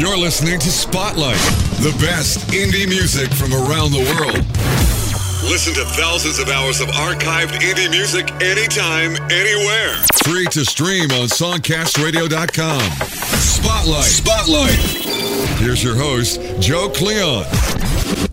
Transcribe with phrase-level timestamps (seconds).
[0.00, 1.36] You're listening to Spotlight,
[1.84, 4.46] the best indie music from around the world.
[5.44, 9.92] Listen to thousands of hours of archived indie music anytime, anywhere.
[10.24, 12.80] Free to stream on songcastradio.com.
[12.80, 14.04] Spotlight.
[14.04, 15.58] Spotlight.
[15.60, 17.44] Here's your host, Joe Cleon.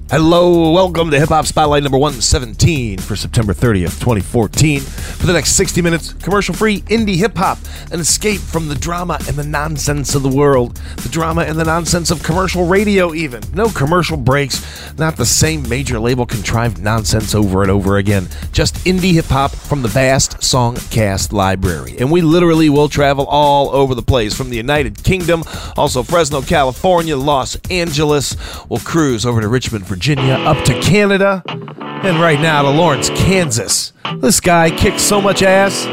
[0.10, 4.80] Hello, welcome to Hip Hop Spotlight number 117 for September 30th, 2014.
[4.80, 7.58] For the next 60 minutes, commercial free indie hip hop,
[7.92, 11.66] an escape from the drama and the nonsense of the world, the drama and the
[11.66, 13.44] nonsense of commercial radio, even.
[13.54, 14.64] No commercial breaks,
[14.98, 18.30] not the same major label contrived nonsense over and over again.
[18.54, 21.98] Just indie hip hop from the vast Songcast library.
[22.00, 25.44] And we literally will travel all over the place from the United Kingdom,
[25.76, 28.38] also Fresno, California, Los Angeles.
[28.70, 33.94] We'll cruise over to Richmond, Virginia, up to Canada, and right now to Lawrence, Kansas.
[34.18, 35.88] This guy kicks so much ass,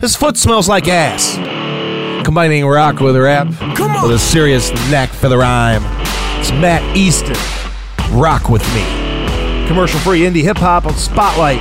[0.00, 1.36] his foot smells like ass.
[2.24, 5.82] Combining rock with rap with a serious knack for the rhyme.
[6.40, 7.36] It's Matt Easton.
[8.18, 8.82] Rock with me.
[9.68, 11.60] Commercial free indie hip hop on Spotlight.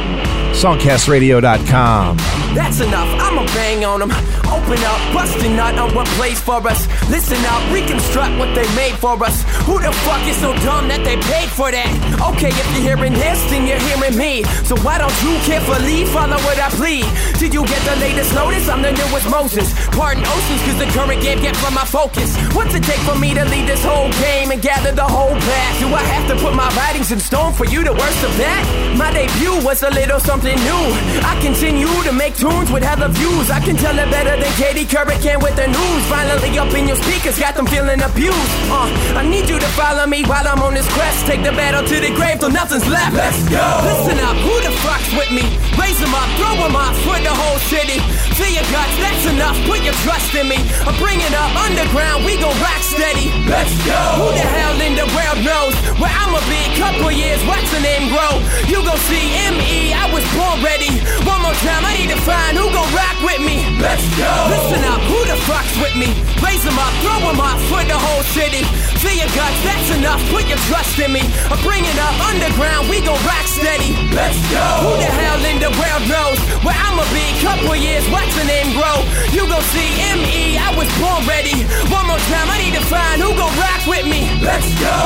[0.55, 2.38] Songcastradio.com.
[2.55, 4.11] That's enough, I'ma bang on them.
[4.49, 6.87] Open up, busting nut on what plays for us.
[7.09, 9.45] Listen up, reconstruct what they made for us.
[9.69, 11.89] Who the fuck is so dumb that they paid for that?
[12.33, 14.43] Okay, if you're hearing this, then you're hearing me.
[14.65, 17.05] So why don't you carefully follow what I plead?
[17.37, 18.65] Did you get the latest notice?
[18.67, 19.69] I'm the newest Moses.
[19.93, 22.33] Pardon oceans, cause the current game get from my focus.
[22.57, 25.71] What's it take for me to lead this whole game and gather the whole pack?
[25.77, 28.65] Do I have to put my writings in stone for you to worst of that?
[28.97, 30.85] My debut was a little something new.
[31.21, 33.51] I continue to make tunes with hella views.
[33.51, 36.01] I can tell it better than Katie Couric can with the news.
[36.07, 38.53] Finally up in your speakers, got them feeling abused.
[38.71, 38.87] Uh,
[39.19, 39.48] I need
[39.79, 41.23] follow me while I'm on this quest.
[41.23, 43.15] Take the battle to the grave till nothing's left.
[43.15, 43.63] Let's go.
[43.87, 45.47] Listen up, who the fuck's with me?
[45.79, 48.03] Raise them up, throw them up for the whole city.
[48.35, 49.55] Feel your guts, that's enough.
[49.63, 50.59] Put your trust in me.
[50.83, 53.31] I'm bringing up underground, we gon' rock steady.
[53.47, 53.99] Let's go.
[54.19, 56.59] Who the hell in the world knows where I'ma be?
[56.75, 58.35] Couple years, watch the name grow.
[58.67, 59.95] You gon' see me.
[59.95, 60.91] I was born ready.
[61.23, 63.63] One more time, I need to find who gon' rock with me.
[63.79, 64.27] Let's go.
[64.51, 66.11] Listen up, who the fuck's with me?
[66.43, 68.63] Raise them up, throw them up for the whole city.
[68.99, 70.21] Feel your guts, that's enough.
[70.33, 71.21] Put your trust in me.
[71.53, 73.93] I'm bringing up underground, we gon' rock steady.
[74.09, 74.65] Let's go.
[74.81, 77.25] Who the hell in the world knows where I'ma be?
[77.45, 79.05] Couple years, watch the name grow.
[79.29, 79.89] You gon' see
[80.25, 80.57] me.
[80.57, 81.65] I was born ready.
[81.93, 84.25] One more time, I need to find who gon' rock with me.
[84.41, 84.97] Let's go.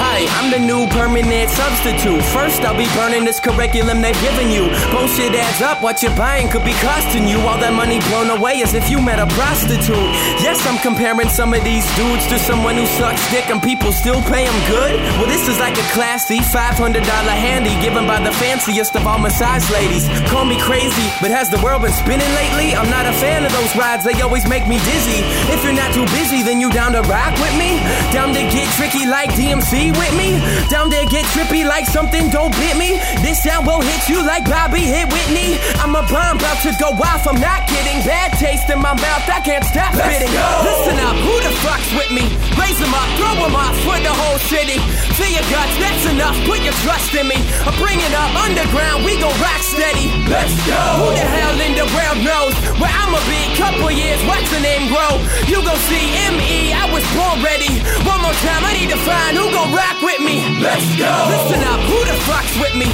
[0.00, 2.22] Hi, I'm the new permanent substitute.
[2.32, 4.68] First, I'll be burning this curriculum they've given you.
[4.92, 5.82] Bullshit adds up.
[5.82, 9.00] What you're buying could be costing you all that money blown away as if you
[9.00, 10.10] met a prostitute.
[10.44, 14.20] Yes, I'm comparing some of these dudes to someone who sucks dick and people still
[14.28, 15.00] pay them good.
[15.16, 19.64] Well, this is like a classy $500 handy given by the fanciest of all massage
[19.72, 20.04] ladies.
[20.28, 22.76] Call me crazy, but has the world been spinning lately?
[22.76, 25.24] I'm not a fan of those rides, they always make me dizzy.
[25.48, 27.80] If you're not too busy, then you down to rock with me?
[28.12, 30.36] Down to get tricky like DMC with me?
[30.68, 33.00] Down to get trippy like something don't bit me?
[33.24, 35.56] This sound will hit you like Bobby hit Whitney.
[35.80, 38.04] I'm a bomb about to go off, I'm not kidding.
[38.04, 40.28] Bad taste in my mouth, I can't stop spitting.
[40.28, 42.28] Listen up, who the fuck's with me?
[42.60, 44.76] Raise them up, throw them up for the whole city.
[45.16, 47.40] Feel your guts, that's enough, put your trust in me.
[47.64, 50.12] I'm bringing up underground, we gon' rock steady.
[50.28, 50.76] Let's go.
[51.00, 53.40] Who the hell in the world knows where I'ma be?
[53.56, 55.16] Couple years, watch the name grow.
[55.48, 57.80] You gon' see me, I was born ready.
[58.04, 60.44] One more time, I need to find who gon' rock with me.
[60.60, 61.08] Let's go.
[61.32, 62.92] Listen up, who the fuck's with me?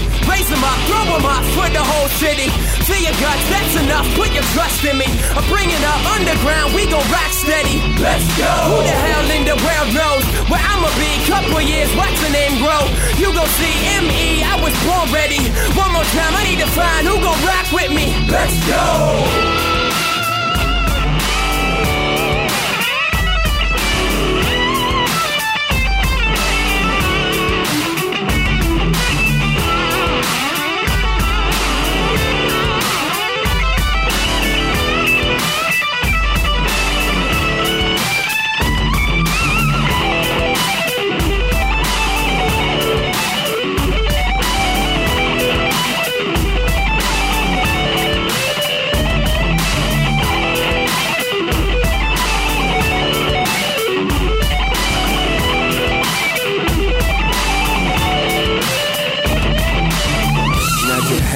[0.66, 2.50] Up, throw them up for the whole city.
[2.86, 5.06] Feel your guts, that's enough, put your trust in me.
[5.38, 7.78] I'm bringing up underground, we gon' rock steady.
[8.02, 8.50] Let's go.
[8.70, 11.10] Who the hell in the world knows where I'ma be?
[11.30, 12.82] Couple years, watch the name grow.
[13.14, 13.78] You gon' see
[14.10, 15.38] me, I was born ready.
[15.78, 18.10] One more time, I need to find who gon' rock with me.
[18.26, 19.75] Let's go.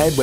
[0.00, 0.16] Nod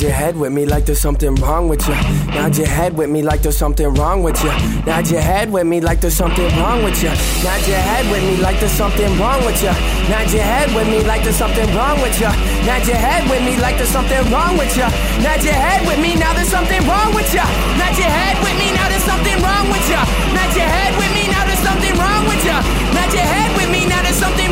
[0.00, 2.20] your head with me like there's something wrong with you.
[2.30, 4.76] Nod your head with me like there's something wrong with you.
[4.86, 7.10] Nod your head with me like there's something wrong with you.
[7.42, 9.72] Nod your head with me like there's something wrong with you.
[10.06, 12.30] Nod your head with me like there's something wrong with you.
[12.66, 14.86] Nod your head with me like there's something wrong with you.
[15.26, 17.50] Nod your head with me like there's something wrong with you.
[17.82, 19.98] Nod your head with me now there's something wrong with you.
[20.38, 22.58] Nod your head with me now there's something wrong with you.
[22.94, 23.65] Nod your head with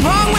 [0.04, 0.34] me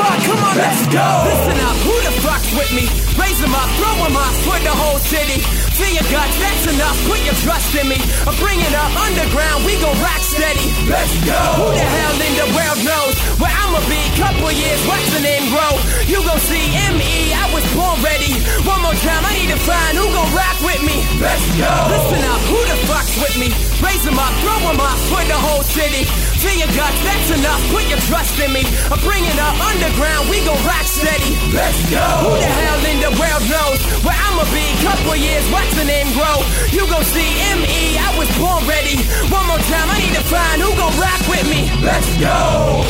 [0.00, 0.18] fuck?
[0.24, 1.06] Come on, let's go.
[1.26, 2.86] Listen up, who the fuck's with me?
[3.18, 5.42] Raise them up, throw them up for the whole city.
[5.76, 6.96] Feel your guts, that's enough.
[7.06, 7.98] Put your trust in me.
[8.26, 10.70] Or bring it up underground, we gon' rock steady.
[10.86, 11.40] Let's go.
[11.58, 14.00] Who the hell in the world knows where I'ma be?
[14.16, 15.72] Couple years, watch the name grow.
[16.06, 16.62] You gon' see
[16.94, 17.34] M.E.
[17.34, 17.49] I
[18.00, 18.32] was born ready.
[18.64, 21.04] One more time, I need to find who gon' rock with me.
[21.20, 21.70] Let's go.
[21.90, 23.48] Listen up, who the fuck's with me?
[23.80, 26.04] Raise them up, throw them up for the whole city.
[26.40, 27.60] Feel your guts, that's enough.
[27.70, 28.64] Put your trust in me.
[28.90, 31.36] Or bring it up underground, we gon' rock steady.
[31.52, 32.00] Let's go.
[32.24, 34.64] Who the hell in the world knows where I'ma be?
[34.84, 36.42] Couple years, watch the name grow.
[36.72, 37.28] You gon' see
[37.60, 37.98] M.E.
[37.98, 38.96] I was born ready.
[39.28, 41.70] One more time, I need to find who gon' rock with me.
[41.84, 42.84] Let's go.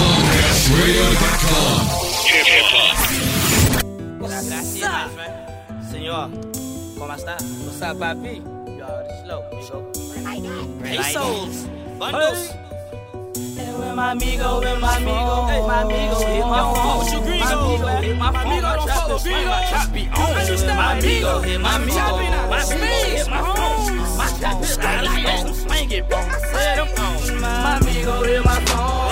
[0.00, 1.99] SongcastRadio.com.
[2.32, 2.96] Hip hop.
[4.20, 4.78] Gracias,
[5.90, 6.30] Señor,
[6.96, 7.36] ¿cómo está?
[7.64, 8.40] What's up, papi?
[8.68, 9.42] You already slow,
[10.24, 10.78] amigo.
[10.80, 11.66] Pesos,
[11.98, 12.54] bundles.
[13.34, 16.98] With my amigo, with my amigo, hey, my amigo, hit my phone.
[16.98, 20.76] What you green on, Hit my phone, my trap is swing, my trap be on.
[20.76, 21.94] My amigo, hit my amigo,
[22.48, 24.16] my amigo, hit my phone.
[24.16, 26.20] My trap is out of phone, swing it, bro.
[26.52, 27.40] Set 'em on.
[27.40, 29.09] My amigo, hit my phone.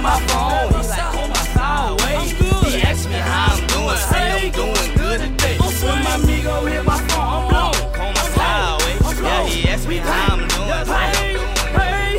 [0.00, 0.82] Hit my phone.
[0.82, 1.96] He like oh coma style.
[1.98, 5.56] Wait, he asked me how I'm doing, say I'm doing good today.
[5.58, 8.78] When my amigo hit my phone, I'm on coma style.
[8.80, 11.56] Wait, yeah, he asked me how I'm doing, say I'm doing.
[11.76, 12.18] Hey,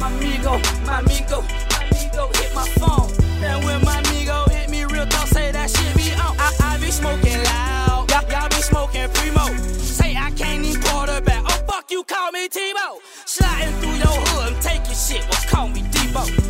[0.00, 3.10] my amigo, my amigo, my amigo hit my phone.
[3.42, 6.36] And when my amigo hit me, real talk, say that shit be on.
[6.38, 9.46] I, I be smoking loud, y'all, y'all be smoking primo.
[9.78, 11.42] Say I can't even quarterback.
[11.46, 12.98] Oh fuck, you call me Tebow.
[13.26, 15.22] Sliding through your hood and taking shit.
[15.28, 16.43] Well, call me Debo.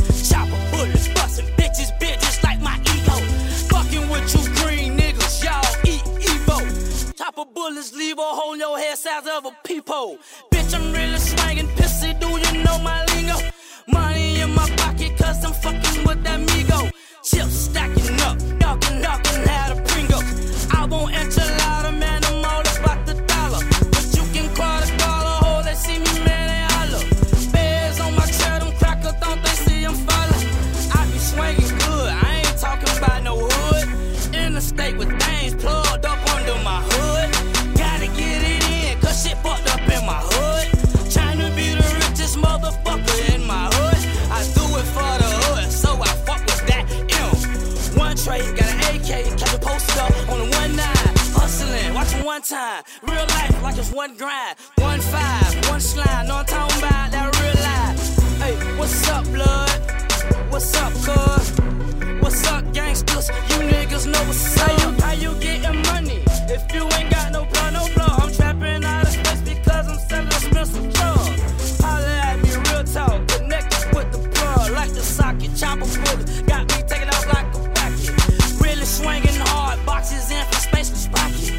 [7.65, 10.19] Bullets leave a hole in your head size of a peephole.
[10.53, 12.11] Bitch, I'm really swinging pissy.
[12.21, 13.39] Do you know my lingo?
[13.87, 16.91] Money in my pocket, cause I'm fucking with that Migo.
[17.23, 20.69] Chips stacking up, knocking, knocking out of Pringles.
[20.73, 22.14] I won't enchilada, man,
[50.03, 51.15] on the one nine.
[51.37, 52.83] Hustling, watching one time.
[53.03, 54.57] Real life, like it's one grind.
[54.79, 57.99] One five, one slide, no I'm talking about that real life.
[58.43, 59.71] Hey, what's up, blood?
[60.51, 61.53] What's up, cuz?
[62.21, 63.29] What's up, gangsters?
[63.29, 64.69] You niggas know what's up.
[64.69, 65.84] How you, how you getting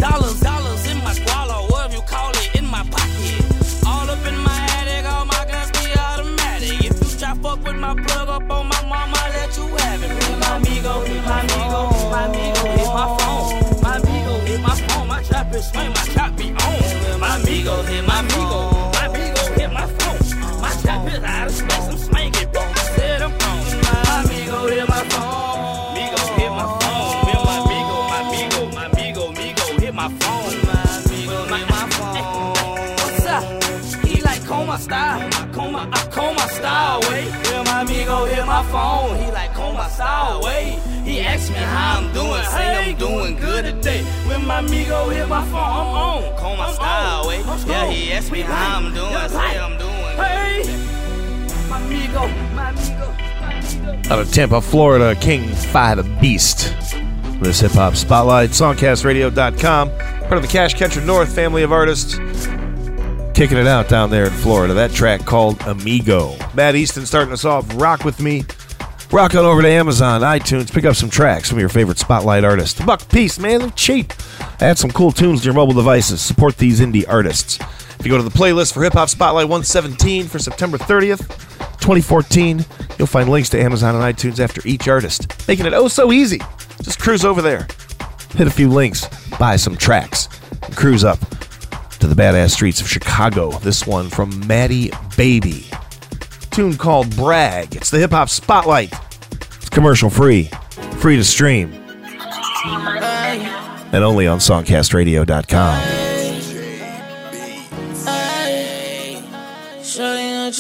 [0.05, 3.41] Dollars, dollars in my guala, whatever you call it, in my pocket.
[3.87, 6.77] All up in my attic, all my guns be automatic.
[6.85, 10.11] If you try fuck with my plug up on my mama, let you have it.
[10.11, 13.81] Hit my amigo, hit my amigo, hit my amigo, hit my phone.
[13.81, 17.19] My amigo, hit my phone, my trap is swing, my trap be on.
[17.19, 18.74] My amigo, hit my amigo,
[34.89, 35.53] like coma style.
[35.53, 37.25] Coma, I coma style, wait.
[37.25, 39.17] Yeah, my amigo hit my phone.
[39.17, 40.79] He like coma style, wait.
[41.03, 42.43] He asked me how I'm doing.
[42.43, 44.03] Say I'm doing good today.
[44.27, 46.37] When my amigo hit my phone, I'm on.
[46.37, 47.45] Coma style, wait.
[47.67, 49.29] Yeah, he asked me how I'm doing.
[49.29, 50.63] Say I'm doing Hey,
[51.69, 54.11] my amigo, my amigo.
[54.11, 56.73] Out of Tampa, Florida, King Phy the Beast.
[57.41, 62.17] This hip hop spotlight, songcastradio.com, part of the Cash Catcher North family of artists.
[63.35, 64.73] Kicking it out down there in Florida.
[64.75, 66.37] That track called Amigo.
[66.53, 67.65] Matt Easton starting us off.
[67.75, 68.45] Rock with me.
[69.11, 72.81] Rock on over to Amazon, iTunes, pick up some tracks from your favorite spotlight artists.
[72.85, 73.59] Buck piece, man.
[73.59, 74.13] They're cheap.
[74.61, 76.21] Add some cool tunes to your mobile devices.
[76.21, 77.59] Support these indie artists.
[77.99, 81.27] If you go to the playlist for Hip Hop Spotlight 117 for September 30th,
[81.81, 82.65] 2014,
[82.97, 86.39] you'll find links to Amazon and iTunes after each artist, making it oh so easy.
[86.81, 87.67] Just cruise over there,
[88.35, 90.29] hit a few links, buy some tracks,
[90.63, 91.19] and cruise up
[92.07, 93.51] to the badass streets of Chicago.
[93.59, 95.65] This one from Matti Baybee.
[96.51, 97.75] Tune called Brag.
[97.75, 98.93] It's the Hip Hop Spotlight.
[99.31, 100.49] It's commercial free.
[100.99, 101.73] Free to stream.
[103.91, 105.81] And only on songcastradio.com.
[109.81, 110.55] Shawty,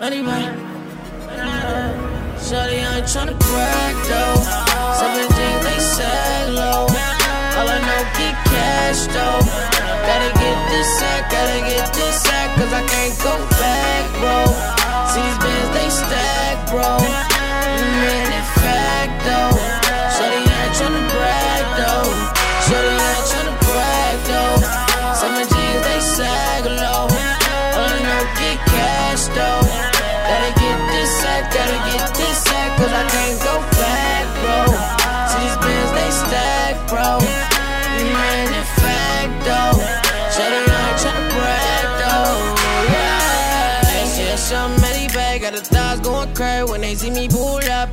[0.00, 0.26] I ain't
[3.08, 4.36] tryna brag though.
[5.00, 6.84] Seven jeans, they sag low.
[7.56, 9.40] All I know, get cash though.
[10.04, 14.44] Gotta get this sack, gotta get this sack, cause I can't go back, bro.
[15.08, 17.00] See these bands, they stack, bro.
[17.00, 18.27] Mm, Man,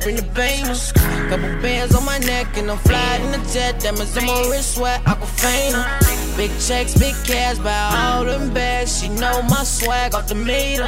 [0.08, 0.92] in the famous.
[0.92, 3.80] Couple bands on my neck and I'm flying in the jet.
[3.80, 5.82] Diamonds on my wrist, sweat, Aquafina.
[6.36, 9.00] Big checks, big cash, buy all them bags.
[9.00, 10.84] She know my swag off the meter.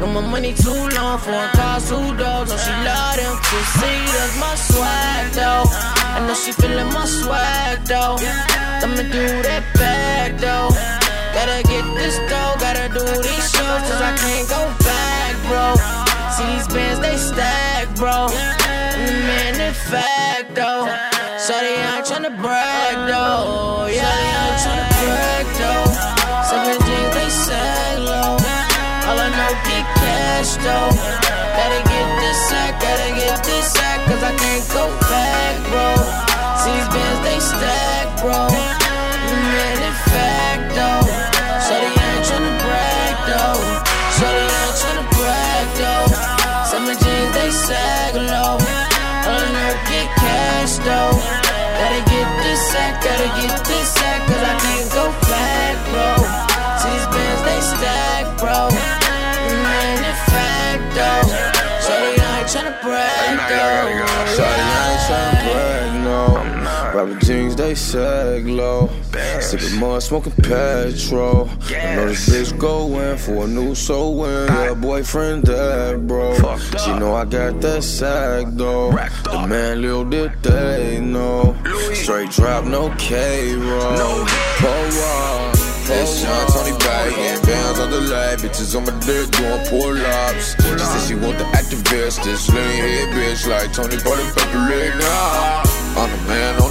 [0.00, 2.50] Got my money too long for a cars, two dogs.
[2.50, 4.34] No, she love them two seaters.
[4.38, 5.64] My swag though,
[6.16, 8.16] I know she feeling my swag though.
[8.84, 10.70] I'ma do that bag though.
[11.34, 16.03] Gotta get this dough, gotta do these shows, cause I can't go back, bro.
[16.34, 18.26] See these bands, they stack, bro.
[18.66, 20.90] And the man, in fact, though.
[21.38, 23.86] Shawty, I ain't tryna brag, though.
[23.86, 25.86] Yeah, I ain't tryna brag, though.
[26.42, 28.34] Seven jeans, they sag low.
[29.06, 30.90] All I know, get cash, though.
[31.54, 35.94] Gotta get this sack, gotta get this sack, cause I can't go back, bro.
[36.58, 38.83] See these bands, they stack, bro.
[47.66, 48.60] Sag low.
[49.24, 51.16] Know, get cash, though.
[51.80, 56.10] Gotta get this sack, gotta get this sack, cause I can't go back, bro.
[56.84, 58.68] These bands, they stack, bro.
[59.64, 61.24] Man, in fact, though.
[61.84, 63.88] Shawty, I ain't tryna brag, though.
[64.36, 65.73] Shawty, I ain't tryna brag,
[66.94, 68.88] Rapper jeans, they sag low.
[69.40, 71.50] Sipping mud, smoking petrol.
[71.68, 74.46] I know this bitch go in for a new soul win.
[74.46, 76.34] Yeah, boyfriend dead, bro.
[76.84, 78.92] She know I got that sag though.
[78.92, 81.56] The man Lil did they know.
[81.94, 84.26] Straight drop, no K-roll.
[84.58, 85.54] Pull up.
[85.86, 90.54] It's Sean Tony bagging bands on the leg, bitches on my dick doing pull ups.
[90.62, 94.94] She said she want the activist, this lean head bitch like Tony Buddy Pepper Leg.
[94.98, 95.62] Nah,
[96.00, 96.63] I'm the man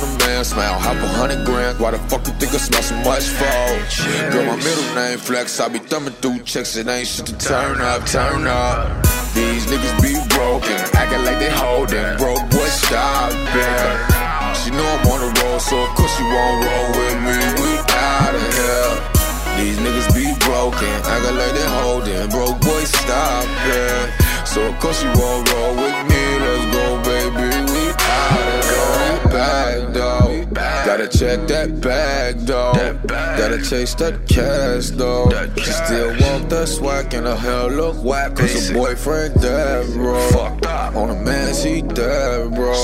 [0.44, 1.80] the man, smile half a hundred grand.
[1.80, 4.32] Why the fuck you think I smell so much for?
[4.32, 7.82] Girl, my middle name Flex, I be thumbing through checks, it ain't shit to turn
[7.82, 9.04] up, turn up.
[9.34, 12.18] These niggas be broken, acting like they holding.
[12.18, 13.96] Broke boy, stop it.
[14.62, 17.38] She know I'm on the road, so of course she won't roll with me.
[17.60, 18.94] We out of here.
[19.58, 22.30] These niggas be broken, acting like they holding.
[22.30, 24.24] Broke boy, stop it.
[24.48, 26.24] So of course you won't roll with me.
[26.44, 27.48] Let's go, baby.
[27.74, 29.32] We out of here.
[29.34, 30.33] Back though.
[30.94, 32.72] Gotta check that bag though.
[33.08, 35.26] Gotta chase that cash though.
[35.58, 38.36] She still want that swag and her hair look whack.
[38.36, 40.22] Cause her boyfriend dead, bro.
[40.94, 42.76] On a man, she dead, bro.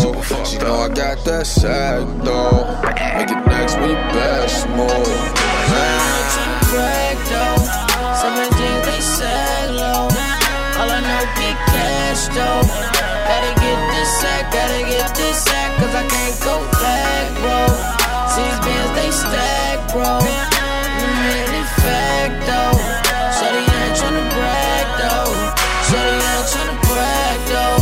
[0.43, 2.81] She know I got that sack though.
[3.13, 4.89] Make it next with your best move.
[6.73, 7.61] brag though.
[8.17, 10.09] Seven jeans, they sag low.
[10.81, 12.65] All I know, get cash though.
[13.29, 17.98] Gotta get this sack, gotta get this sack, cause I can't go back, bro.
[18.35, 20.19] These bands, they stack, bro.
[23.79, 25.33] Ain't tryna brag though.
[25.97, 27.79] Ain't tryna brag though.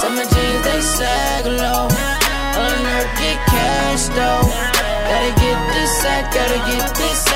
[0.00, 1.88] Seven jeans, they sag low.
[3.18, 3.40] Get
[4.14, 4.46] though.
[5.08, 7.27] Gotta get this gotta get this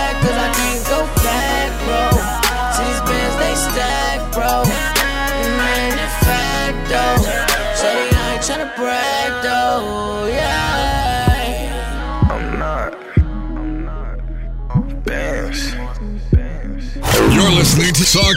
[18.02, 18.34] listening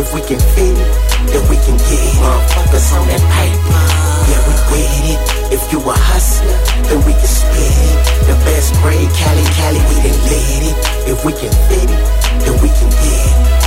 [0.00, 0.90] If we can fit it,
[1.28, 2.16] then we can get it.
[2.24, 3.84] Motherfuckers on that paper.
[4.32, 5.20] Yeah, we with it.
[5.52, 6.56] If you a hustler,
[6.88, 8.00] then we can spit it.
[8.24, 10.76] The best grade, Cali, Cali, we done lit it.
[11.04, 12.02] If we can fit it,
[12.40, 13.60] then we can get it.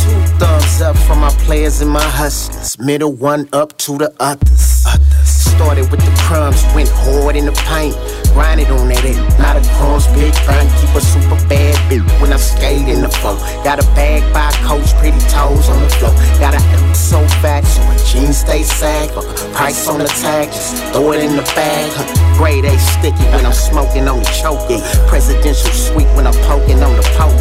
[0.00, 2.78] Two thumbs up for my players and my hustlers.
[2.78, 4.86] Middle one up to the others.
[4.88, 5.28] others.
[5.28, 7.94] Started with the crumbs, went hard in the paint.
[8.32, 9.04] Grinded on that,
[9.38, 10.66] not a crumbs, big fun.
[10.78, 13.36] Keep a super bad bitch when I skate in the flow.
[13.64, 16.14] Got a bag by coach, pretty toes on the floor.
[16.38, 16.60] Got a
[17.10, 19.10] so fat, so my jeans stay sag.
[19.18, 19.22] A
[19.54, 21.90] price on the tag, just throw it in the bag.
[21.94, 22.06] Huh.
[22.38, 24.30] Grade A sticky when I'm smoking on the.
[24.40, 24.80] Yeah.
[25.08, 27.36] Presidential sweet when I'm poking on the poke.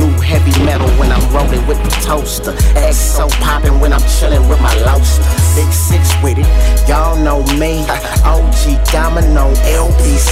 [0.00, 2.54] New heavy metal when I'm rolling with the toaster.
[2.76, 5.22] X so popping when I'm chilling with my lobster.
[5.54, 6.48] Big six with it,
[6.88, 7.84] y'all know me.
[8.24, 9.52] OG Domino,
[9.84, 10.29] LBC.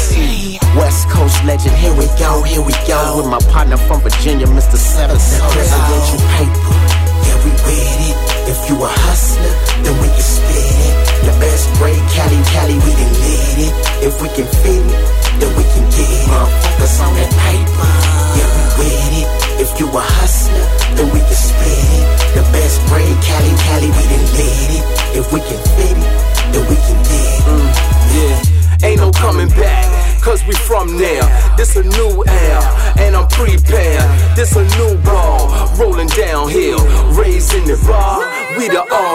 [0.76, 3.16] West Coast legend, here we go, here we go.
[3.18, 4.76] With my partner from Virginia, Mr.
[4.76, 5.16] Seven.
[5.16, 6.57] Presidential paper,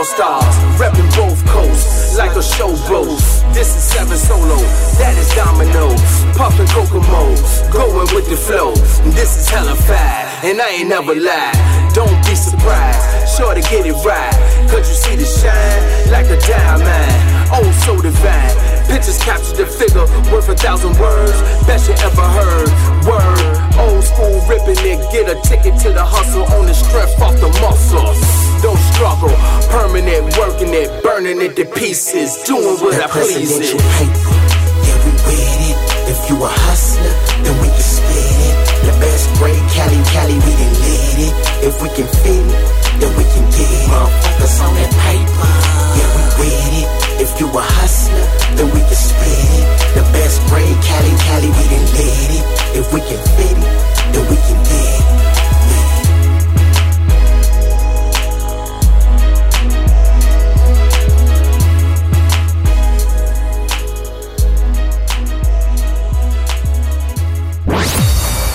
[0.03, 3.43] all stars, repping both coasts like a show blows.
[3.53, 4.59] This is seven solo,
[4.99, 5.95] that is domino,
[6.35, 7.31] puffin' Kokomo,
[7.71, 8.73] going with the flow.
[9.15, 11.55] This is hella fat, and I ain't never lied.
[11.93, 14.35] Don't be surprised, sure to get it right.
[14.67, 17.15] Cause you see the shine like a diamond,
[17.55, 18.55] oh so divine.
[18.91, 21.39] Pictures capture the figure worth a thousand words.
[21.63, 22.69] Best you ever heard.
[23.07, 23.39] Word,
[23.79, 24.99] old school ripping it.
[25.11, 28.42] Get a ticket to the hustle on the strength off the muscles.
[28.63, 29.35] Don't struggle,
[29.67, 33.75] permanent, working it, burning it to pieces, doing what I please it.
[33.75, 34.39] Paper.
[34.87, 35.77] Yeah, we with it.
[36.07, 37.11] If you a hustler,
[37.43, 38.55] then we can spit it.
[38.87, 41.33] The best grade, Cali, Cali, we done lit it.
[41.59, 42.63] If we can fit it,
[43.03, 43.83] then we can get it.
[43.91, 45.51] Motherfuckers on that paper.
[45.99, 46.89] Yeah, we with it.
[47.19, 49.67] If you a hustler, then we can spit it.
[49.99, 52.45] The best grade, Cali, Cali, we done lit it.
[52.79, 53.71] If we can fit it,
[54.15, 54.92] then we can get it.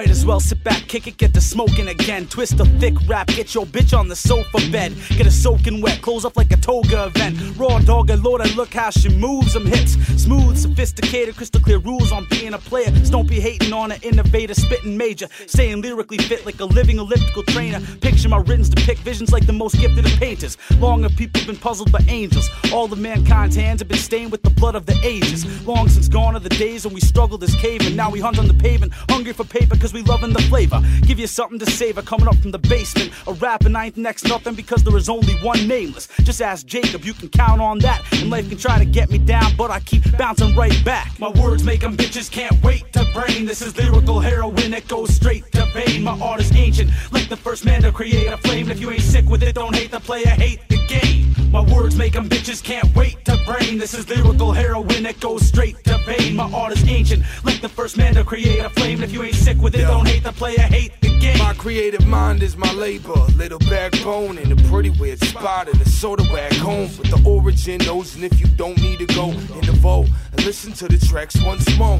[0.00, 2.26] might as well sit back, kick it, get to smoking again.
[2.26, 4.94] Twist a thick rap, get your bitch on the sofa bed.
[5.10, 7.36] Get her soaking wet, close up like a toga event.
[7.58, 9.98] Raw dog and Lord, look how she moves them hips.
[10.16, 12.90] Smooth, sophisticated, crystal clear rules on being a player.
[13.04, 15.28] So don't be hating on an innovator, spitting major.
[15.46, 17.80] Staying lyrically fit like a living elliptical trainer.
[18.00, 20.56] Picture my writtens depict visions like the most gifted of painters.
[20.78, 22.48] Long have people been puzzled by angels.
[22.72, 25.44] All of mankind's hands have been stained with the blood of the ages.
[25.66, 27.96] Long since gone are the days when we struggled as cavemen.
[27.96, 30.82] Now we hunt on the pavement, hungry for paper because we loving the flavor.
[31.02, 33.12] Give you something to savor coming up from the basement.
[33.26, 36.08] A rapping I ain't next nothing because there is only one nameless.
[36.22, 38.02] Just ask Jacob, you can count on that.
[38.12, 41.18] And life can try to get me down, but I keep bouncing right back.
[41.18, 43.46] My words make them bitches can't wait to brain.
[43.46, 46.02] This is lyrical heroin that goes straight to vein.
[46.02, 48.70] My art is ancient, like the first man to create a flame.
[48.70, 51.34] If you ain't sick with it, don't hate the player, hate the game.
[51.50, 53.78] My words make them bitches can't wait to brain.
[53.78, 56.36] This is lyrical heroin that goes straight to vein.
[56.36, 59.02] My art is ancient, like the first man to create a flame.
[59.02, 61.38] If you ain't sick with it, don't hate the player, hate the game.
[61.38, 63.14] My creative mind is my labor.
[63.36, 66.88] Little backbone in a pretty weird spot in a soda back home.
[66.98, 70.44] With the origin knows, and if you don't need to go in the vault and
[70.44, 71.98] listen to the tracks once more.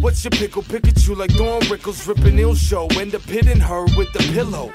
[0.00, 0.62] What's your pickle?
[0.62, 2.86] Pikachu like Don Rickles ripping ill show.
[2.98, 4.72] End up hitting her with the pillow.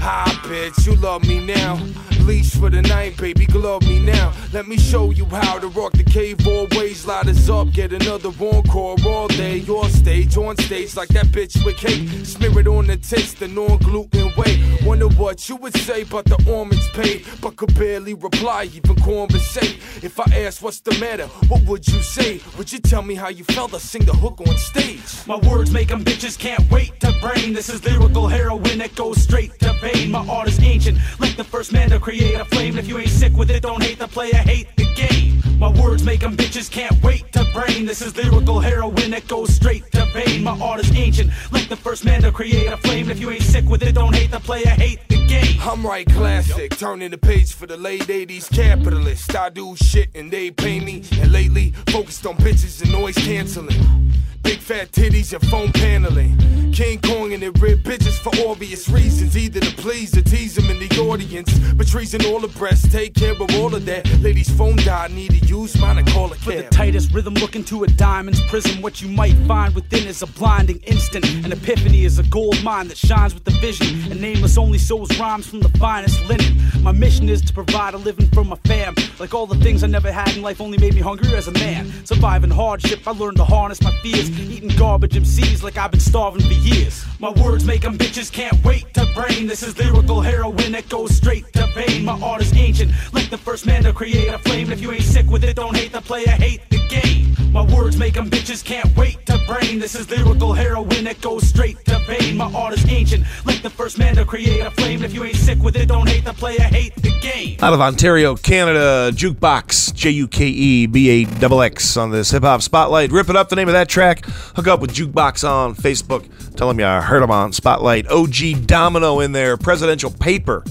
[0.00, 1.78] Hi, bitch, you love me now.
[2.24, 4.32] Leash for the night, baby, glove me now.
[4.52, 7.06] Let me show you how to rock the cave always.
[7.06, 9.58] Light us up, get another encore all day.
[9.58, 12.08] Your stage, on stage, like that bitch with cake.
[12.24, 12.96] Smear it on the
[13.32, 14.60] the non gluten way.
[14.84, 19.78] Wonder what you would say about the almonds paid, but could barely reply, even conversate.
[20.02, 22.40] If I asked what's the matter, what would you say?
[22.58, 23.72] Would you tell me how you felt?
[23.74, 25.26] I sing the hook on stage.
[25.26, 27.54] My words make them bitches can't wait to brain.
[27.54, 30.10] This is lyrical heroin that goes straight to vein.
[30.10, 32.76] My art is ancient, like the first man to create a flame.
[32.76, 35.42] If you ain't sick with it, don't hate the player, hate the game.
[35.58, 37.86] My words make them bitches can't wait to brain.
[37.86, 40.44] This is lyrical heroin that goes straight to vein.
[40.44, 43.10] My art is ancient, like the first man to create a flame.
[43.10, 45.60] If you ain't sick with it, don't hate the player, hate the game.
[45.60, 49.34] I'm right classic, turning the page for the late 80s capitalist.
[49.34, 51.02] I do shit and they pay me.
[51.20, 54.12] And lately, focused on bitches and noise canceling.
[54.44, 56.36] Big fat titties and phone paneling.
[56.70, 59.38] King Kong and it rip bitches for obvious reasons.
[59.38, 61.50] Either to please or tease them in the audience.
[61.72, 64.06] But treason all the breasts, take care of all of that.
[64.20, 66.44] Ladies' phone died, need to use mine and call a cab.
[66.44, 68.82] For the tightest rhythm, look into a diamond's prism.
[68.82, 71.24] What you might find within is a blinding instant.
[71.44, 74.10] An epiphany is a gold mine that shines with the vision.
[74.10, 76.60] And nameless only sows rhymes from the finest linen.
[76.82, 78.94] My mission is to provide a living for my fam.
[79.18, 81.52] Like all the things I never had in life only made me hungrier as a
[81.52, 81.90] man.
[82.04, 84.30] Surviving hardship, I learned to harness my fears.
[84.40, 87.04] Eating garbage MCs like I've been starving for years.
[87.18, 89.46] My words make them bitches can't wait to brain.
[89.46, 92.04] This is lyrical heroin that goes straight to vein.
[92.04, 94.70] My art is ancient, like the first man to create a flame.
[94.70, 97.34] If you ain't sick with it, don't hate the player, hate the game.
[97.52, 99.78] My words make them bitches can't wait to brain.
[99.78, 102.36] This is lyrical heroin that goes straight to vein.
[102.36, 105.02] My art is ancient, like the first man to create a flame.
[105.02, 107.58] If you ain't sick with it, don't hate the player, hate the game.
[107.62, 112.30] Out of Ontario, Canada, Juke Baxx, J U K E B A X on this
[112.30, 113.12] hip hop spotlight.
[113.12, 114.24] Rip it up, the name of that track.
[114.26, 116.28] Hook up with Juke Baxx on Facebook.
[116.56, 118.06] Tell them you heard him on Spotlight.
[118.08, 120.62] OG Domino in there, presidential paper.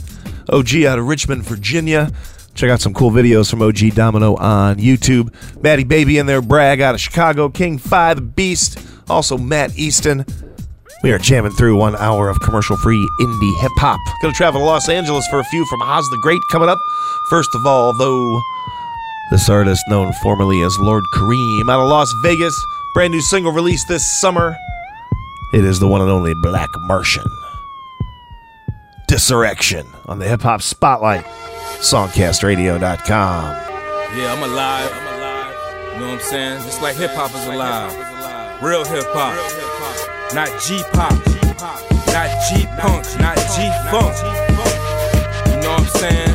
[0.50, 2.12] OG out of Richmond, Virginia.
[2.54, 5.34] Check out some cool videos from OG Domino on YouTube.
[5.62, 10.26] Matti Baybee in there, Bragg out of Chicago, King Five the Beast, also Matt Easton.
[11.04, 14.00] We are jamming through one hour of commercial free indie hip hop.
[14.22, 16.78] Gonna travel to Los Angeles for a few from Has the Great coming up.
[17.30, 18.42] First of all, though,
[19.32, 22.56] this artist known formerly as Lord Kareem out of Las Vegas,
[22.94, 24.56] brand new single released this summer.
[25.54, 27.26] It is the one and only Black Martian.
[29.08, 31.26] Dissurrection on the Hip Hop Spotlight,
[31.80, 33.64] songcastradio.com.
[34.16, 34.92] Yeah, I'm alive.
[34.94, 35.94] I'm alive.
[35.94, 36.62] You know what I'm saying?
[36.62, 38.13] Just like hip hop is alive.
[38.64, 39.36] Real hip hop.
[40.34, 41.12] Not G pop.
[42.16, 43.04] Not G punk.
[43.20, 44.16] Not G funk.
[45.52, 46.32] You know what I'm saying?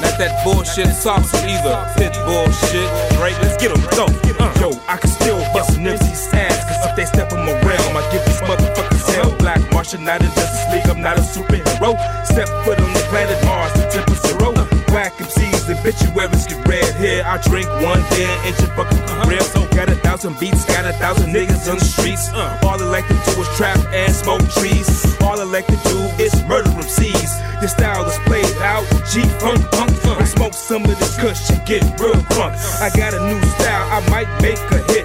[0.00, 1.76] Not that bullshit sauce either.
[2.00, 2.88] Pit bullshit.
[3.20, 3.36] Right?
[3.44, 4.08] Let's get 'em go.
[4.40, 4.56] Uh.
[4.58, 6.64] Yo, I can still bust Nipsey's ass.
[6.64, 9.30] Cause if they step in my realm, I give these motherfuckers hell.
[9.36, 10.88] Black Martian, not in Justice League.
[10.88, 11.92] I'm not a superhero.
[12.24, 14.83] Step foot on the planet Mars, the temper zero.
[14.94, 17.24] Whack MCs and bitchuaries get red here.
[17.26, 19.24] I drink one beer and your fucking uh-huh.
[19.24, 19.40] career.
[19.40, 22.30] So got a thousand beats, got a thousand niggas on the streets.
[22.30, 24.86] Uh, all I like to do is trap and smoke trees.
[25.20, 27.60] All I like to do is murder MCs.
[27.60, 29.90] Your style is played out, G funk punk.
[30.06, 32.54] I smoke some of this kush and get real drunk.
[32.54, 32.86] Uh.
[32.86, 35.03] I got a new style, I might make a hit.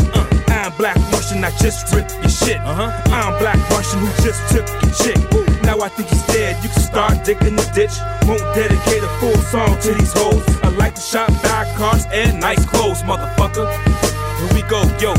[0.80, 2.56] Black Russian, I just ripped your shit.
[2.64, 2.88] Uh-huh.
[3.12, 5.20] I'm Black Russian who just took your chick.
[5.68, 7.92] Now I think he's dead, you can start digging the ditch.
[8.24, 10.40] Won't dedicate a full song to these hoes.
[10.64, 13.68] I like to shop, buy cars, and nice clothes, motherfucker.
[14.40, 15.12] Here we go, yo.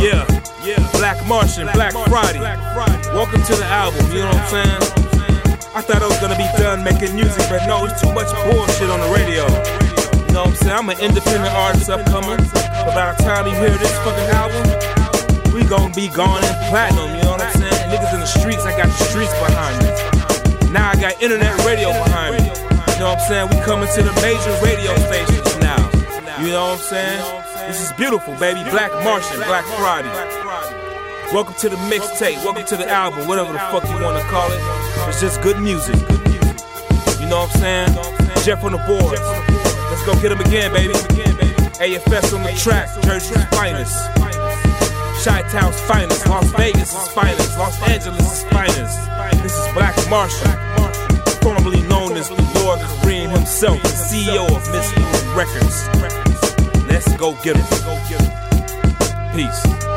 [0.00, 0.24] Yeah,
[0.64, 0.80] yeah.
[0.96, 3.12] Black Martian, black friday Black, Friday.
[3.12, 4.80] Welcome to the album, you know what I'm saying?
[5.76, 8.88] I thought I was gonna be done making music, but no, it's too much bullshit
[8.88, 9.44] on the radio.
[10.32, 10.78] You know what I'm saying?
[10.80, 12.40] I'm an independent artist upcoming.
[12.40, 14.64] But by the time you hear this fucking album,
[15.52, 17.92] we gonna be gone in platinum, you know what I'm saying?
[17.92, 20.72] Niggas in the streets, I got the streets behind me.
[20.72, 22.48] Now I got internet radio behind me.
[22.48, 23.52] You know what I'm saying?
[23.52, 25.84] We coming to the major radio stations now.
[26.40, 27.20] You know what I'm saying?
[27.68, 28.64] This is beautiful, baby.
[28.72, 30.08] Black Martian, Black Friday.
[31.36, 32.40] Welcome to the mixtape.
[32.40, 34.64] Welcome to the album, whatever the fuck you wanna call it.
[35.12, 36.00] It's just good music.
[37.20, 37.92] You know what I'm saying?
[38.48, 39.20] Jeff on the board.
[40.04, 40.94] Let's go get him again, baby.
[40.94, 43.94] AFS on the track, Jersey's finest.
[45.24, 48.98] Chi-Town's finest, Las Vegas' finest, Los Angeles' finest.
[49.44, 50.50] This is Black Martian,
[51.40, 55.36] formerly known as the Lord Kareem himself, the CEO of Mr.
[55.36, 55.86] Records.
[56.88, 57.64] Let's go get him.
[59.36, 59.91] Peace.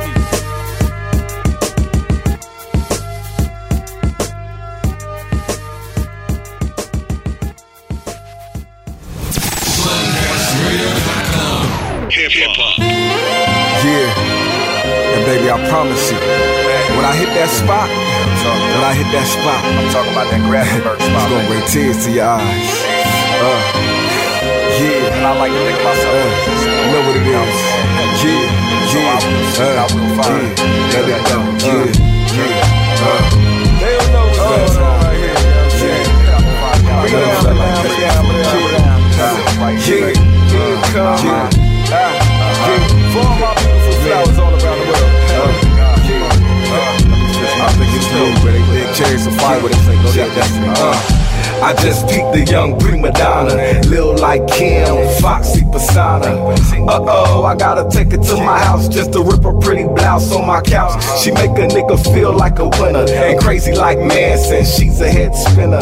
[15.25, 16.17] Baby, I promise you,
[16.95, 21.01] when I hit that spot, when I hit that spot, I'm talking about that Grafenberg
[21.09, 21.25] spot.
[21.25, 22.69] It's gonna bring tears to your eyes.
[23.41, 23.57] Uh,
[24.77, 25.17] yeah.
[25.17, 26.29] And I like to think about something.
[26.29, 27.57] Uh, know what it is.
[28.21, 28.37] Yeah,
[28.93, 29.89] yeah, uh,
[30.29, 30.53] yeah.
[30.93, 31.37] Let it go.
[31.65, 31.89] Yeah,
[32.37, 33.01] yeah.
[33.01, 33.21] Uh,
[33.81, 35.33] they don't know what's going on right here.
[35.81, 36.05] Yeah.
[37.01, 38.99] Bring it down, bring it down, bring it down, bring it down.
[39.89, 40.13] Yeah,
[41.25, 41.49] yeah,
[48.05, 49.79] I think it's dope, but they big fire with it.
[50.77, 53.81] Uh, I just peaked the young prima donna.
[53.87, 56.55] Lil like Kim, Foxy Persona.
[56.87, 60.31] Uh oh, I gotta take her to my house just to rip her pretty blouse
[60.31, 61.03] on my couch.
[61.21, 64.63] She make a nigga feel like a winner and crazy like Manson.
[64.63, 65.81] She's a head spinner.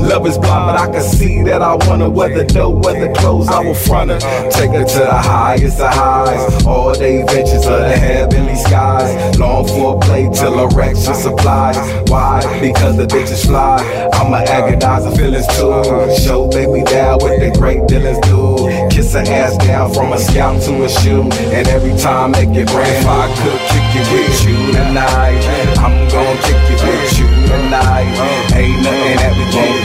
[0.00, 3.48] Love is blind, but I can see that I wanna weather dough, weather clothes.
[3.48, 4.18] I will front her,
[4.48, 6.64] take her to the highest of highs.
[6.64, 9.38] All day ventures of the heavenly skies.
[9.38, 11.76] Long for play till erection supplies.
[12.08, 12.40] Why?
[12.62, 13.76] Because the bitches fly.
[14.14, 16.24] I'ma agonize the feelings too.
[16.24, 18.88] Show baby down what the great dealers do.
[18.88, 21.22] Kiss her ass down from a scalp to a shoe.
[21.52, 22.86] And every time make it rain.
[22.86, 25.42] If I could kick it with you tonight,
[25.78, 28.10] I'm gon' kick it with you tonight.
[28.54, 29.75] Ain't nothing that we can't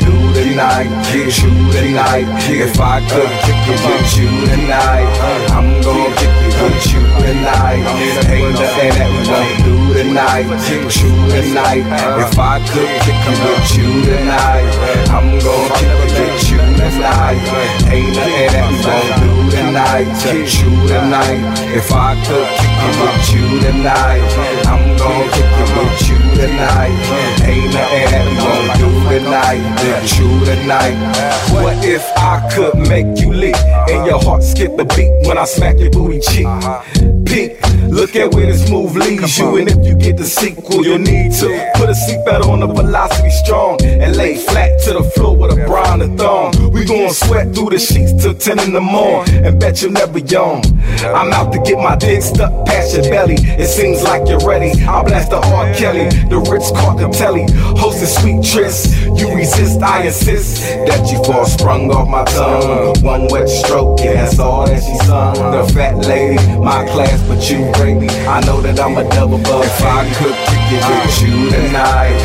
[0.51, 0.91] tonight.
[1.07, 2.27] Kick you tonight.
[2.49, 3.31] If I could
[3.71, 5.07] with you tonight,
[5.55, 7.83] I'm gon' kick it with you tonight.
[8.27, 10.47] Ain't nothing that we won't do tonight.
[10.67, 11.87] Kick you tonight.
[12.19, 14.67] If I could with you tonight,
[15.07, 17.39] I'm gon' kick it with you tonight.
[17.87, 20.07] Ain't nothing that we won't do tonight.
[20.19, 21.41] Kick you tonight.
[21.71, 22.49] If I could
[22.99, 24.27] with you tonight,
[24.67, 26.91] I'm gon' kick it with you tonight.
[27.47, 29.63] Ain't nothing that we won't do tonight.
[29.79, 30.50] Kick you tonight.
[31.63, 33.55] What if I could make you leak
[33.89, 36.47] and your heart skip a beat when I smack your booty cheek?
[37.25, 37.51] Peek,
[37.87, 41.31] look at where this move leads you, and if you get the sequel, you'll need
[41.33, 45.51] to put a seatbelt on the velocity strong and lay flat to the floor with
[45.51, 46.71] a bra and a thong.
[46.71, 50.17] We gon' sweat through the sheets till 10 in the morning and bet you'll never
[50.19, 50.61] yawn.
[51.05, 53.35] I'm out to get my dick stuck past your belly.
[53.37, 54.71] It seems like you're ready.
[54.83, 55.73] I blast the R.
[55.75, 57.45] Kelly, the Ritz the telly,
[57.77, 58.89] hosting sweet trysts.
[59.19, 63.01] You resist, I insist that you fall sprung off my tongue.
[63.03, 65.35] One wet stroke, yeah, that's all that she sung.
[65.35, 68.09] The fat lady, my class, but you greatly.
[68.25, 69.65] I know that I'm a double bug.
[69.65, 72.17] If I could kick it with you tonight,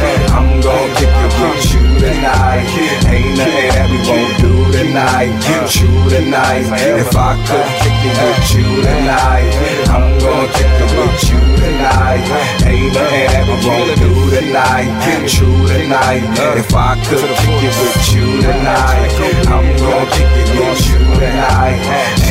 [4.97, 5.29] tonight.
[5.45, 6.65] Get you tonight.
[6.97, 9.53] If I could kick it with you tonight,
[9.93, 12.25] I'm gonna kick it with you tonight.
[12.65, 14.89] Ain't nothing we won't do tonight.
[15.05, 16.25] Get you tonight.
[16.57, 19.13] If I could kick it with you tonight,
[19.53, 21.77] I'm gonna kick it with you tonight.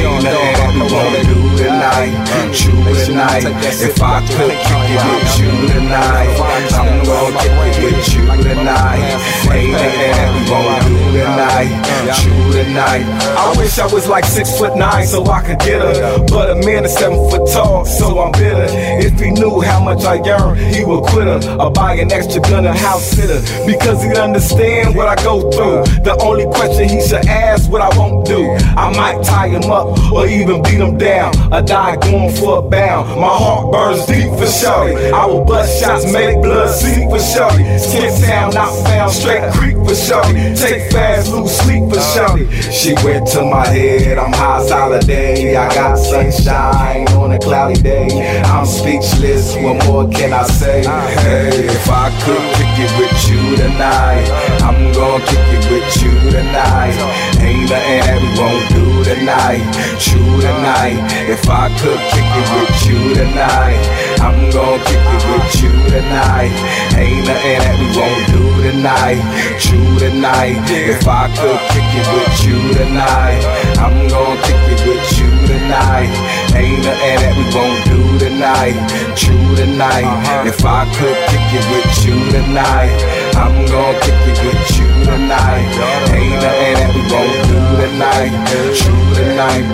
[0.01, 2.13] Ain't nothing we won't do tonight.
[2.25, 2.73] Get you
[3.05, 3.45] tonight.
[3.77, 6.33] If I could kick it with you tonight,
[6.73, 9.05] I'm gonna kick it with you tonight.
[9.53, 11.95] Ain't nothing we won't do tonight.
[12.05, 13.03] You tonight.
[13.35, 16.25] I wish I was like six foot nine so I could get her.
[16.27, 18.67] But a man is seven foot tall, so I'm bitter.
[19.05, 22.41] If he knew how much I earn, he would quit her or buy an extra
[22.41, 23.41] gun and house sitter.
[23.65, 25.83] Because he'd understand what I go through.
[26.03, 28.41] The only question he should ask, what I won't do.
[28.77, 31.35] I might tie him up or even beat him down.
[31.53, 33.19] Or die going for a bound.
[33.19, 34.95] My heart burns deep for shorty.
[35.11, 37.63] I will bust shots, make blood sleep for shorty.
[37.77, 40.55] Skip town, not found, straight creek for shorty.
[40.55, 42.49] Take fast, lose sleep for shorty.
[42.71, 45.55] She went to my head, I'm high holiday.
[45.55, 48.07] I got sunshine on a cloudy day.
[48.45, 50.83] I'm speechless, what more can I say?
[50.83, 54.27] Hey, if I could kick it with you tonight,
[54.61, 56.95] I'm gonna kick it with you tonight.
[57.41, 59.65] Ain't nothing that we won't do tonight.
[59.99, 61.01] True tonight.
[61.27, 63.81] If I could kick it with you tonight,
[64.21, 66.53] I'm gonna kick it with you tonight.
[66.97, 69.21] Ain't nothing that we won't do tonight.
[69.59, 70.61] True tonight.
[70.69, 73.41] If I could kick it with you tonight,
[73.77, 76.11] I'm gonna kick it with you tonight.
[76.55, 78.77] Ain't nothing that we won't do tonight.
[79.15, 80.07] True tonight.
[80.45, 82.95] If I could kick it with you tonight,
[83.35, 85.67] I'm gonna kick it with you tonight.
[86.13, 88.33] Ain't nothing that we won't do tonight.
[88.77, 89.65] True tonight.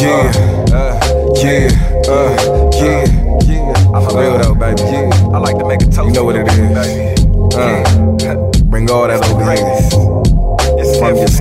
[0.00, 0.32] Yeah,
[0.72, 0.98] uh,
[1.42, 1.68] yeah,
[2.08, 3.04] uh, yeah,
[3.44, 3.94] yeah.
[3.94, 4.82] I'm for real though, baby.
[4.82, 5.10] Yeah.
[5.34, 6.08] I like to make a toast.
[6.08, 6.43] You know what it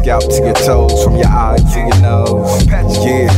[0.03, 2.65] scalp to your toes, from your eye to your nose.
[2.67, 3.31] Yeah.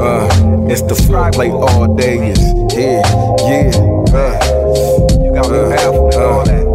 [0.00, 2.32] Uh, it's the full plate all day.
[2.72, 3.02] Yeah,
[3.44, 3.76] yeah.
[4.08, 6.67] Uh, you got me uh, all that.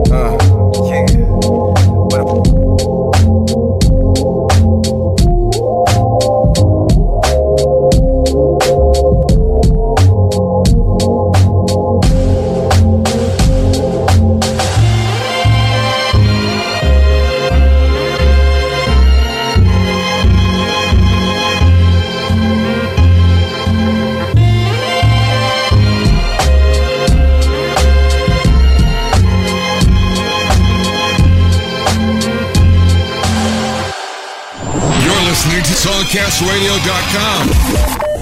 [36.34, 37.46] SongcastRadio.com.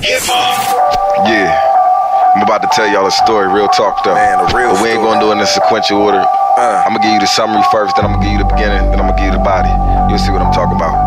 [0.04, 0.60] Hip hop.
[1.32, 1.48] Yeah.
[2.36, 4.16] I'm about to tell y'all a story, real talk though.
[4.16, 6.20] Man, a real but we ain't gonna do it in a sequential order.
[6.20, 6.84] Uh.
[6.84, 9.00] I'm gonna give you the summary first, then I'm gonna give you the beginning, then
[9.00, 9.72] I'm gonna give you the body.
[10.12, 11.01] You'll see what I'm talking about.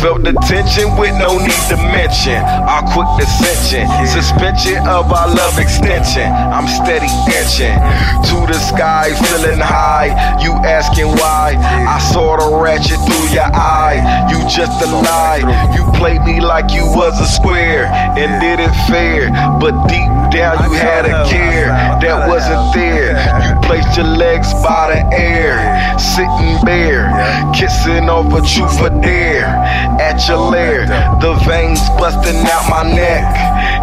[0.00, 2.40] Detention with no need to mention.
[2.40, 6.24] Our quick dissension, suspension of our love extension.
[6.24, 7.76] I'm steady inching
[8.32, 10.40] to the sky, feeling high.
[10.40, 11.56] You asking why?
[11.60, 14.00] I saw the ratchet through your eye.
[14.32, 15.44] You just a lie.
[15.76, 17.86] You played me like you was a square
[18.16, 19.28] and did it fair.
[19.60, 21.68] But deep down you had a care
[22.00, 23.20] that wasn't there.
[23.44, 25.54] You placed your legs by the air,
[25.96, 27.06] sitting bare,
[27.54, 29.46] kissing off a truth for dare.
[30.02, 30.86] At your lair,
[31.22, 33.30] the veins busting out my neck,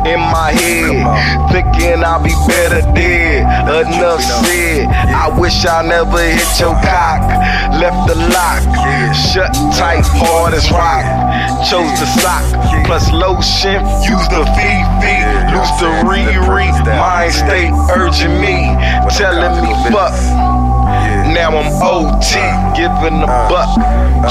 [0.03, 1.07] in my head,
[1.55, 3.47] thinking I'll be better dead.
[3.87, 7.23] Enough said, I wish I never hit your cock.
[7.79, 8.67] Left the lock,
[9.15, 11.07] shut tight, hard as rock.
[11.63, 12.43] Chose the sock,
[12.85, 15.15] plus lotion, use the Fifi,
[15.55, 16.67] loose the Riri.
[16.85, 18.75] Mind state urging me,
[19.15, 20.46] telling me fuck.
[21.27, 22.39] Now I'm OT,
[22.73, 23.69] giving a buck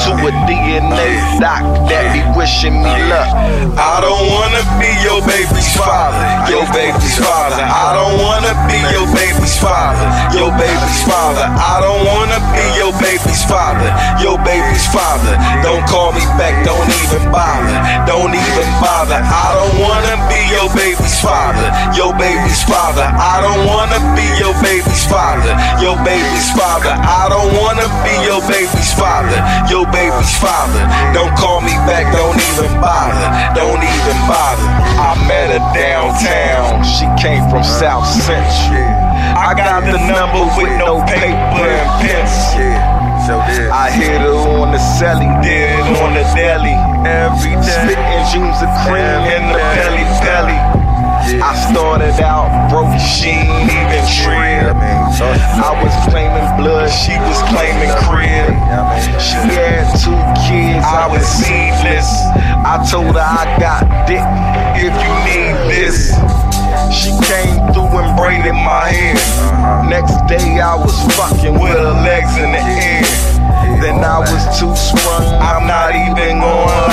[0.01, 3.31] to a DNA doc that be wishing me luck.
[3.77, 6.19] I don't wanna be your baby's father,
[6.51, 7.63] your baby's father.
[7.63, 11.47] I don't wanna be your baby's father, your baby's father.
[11.47, 15.37] I don't wanna be your baby's father, your baby's father.
[15.63, 17.77] Don't call me back, don't even bother,
[18.09, 19.21] don't even bother.
[19.21, 23.05] I don't wanna be your baby's father, your baby's father.
[23.05, 26.86] I don't wanna be your baby's father, your baby's father.
[26.95, 30.83] I don't wanna be your baby's father, your baby's father.
[31.11, 34.69] Don't call me back, don't even bother, don't even bother.
[34.97, 38.87] I met her downtown, she came from South Central.
[39.37, 43.07] I got the number with no paper and pencil.
[43.27, 46.79] I hit her on the celly, did on the deli.
[47.03, 47.83] Every day.
[47.83, 50.86] Spitting dreams of cream in the belly, belly.
[51.27, 54.79] I started out broke, she ain't even trim.
[54.79, 58.55] I was claiming blood, she was claiming crib.
[59.19, 60.15] She had two
[60.47, 62.07] kids, I was seedless.
[62.63, 64.23] I told her I got dick
[64.79, 66.15] if you need this.
[66.95, 69.19] She came through and braided my hair.
[69.91, 73.03] Next day I was fucking with her legs in the air.
[73.83, 76.86] Then I was too sprung, I'm not even gonna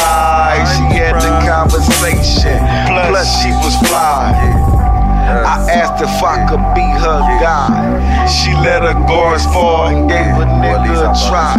[6.04, 8.28] if I could be her guy.
[8.28, 11.56] She let her guards fall and gave a nigga a try.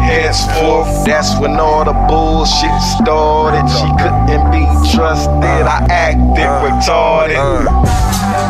[0.00, 3.68] Henceforth, that's when all the bullshit started.
[3.68, 5.68] She couldn't be trusted.
[5.68, 7.36] I acted retarded.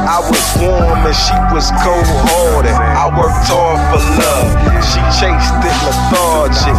[0.06, 2.72] I was warm and she was cold hearted.
[2.72, 4.48] I worked hard for love.
[4.80, 6.78] She chased it lethargic.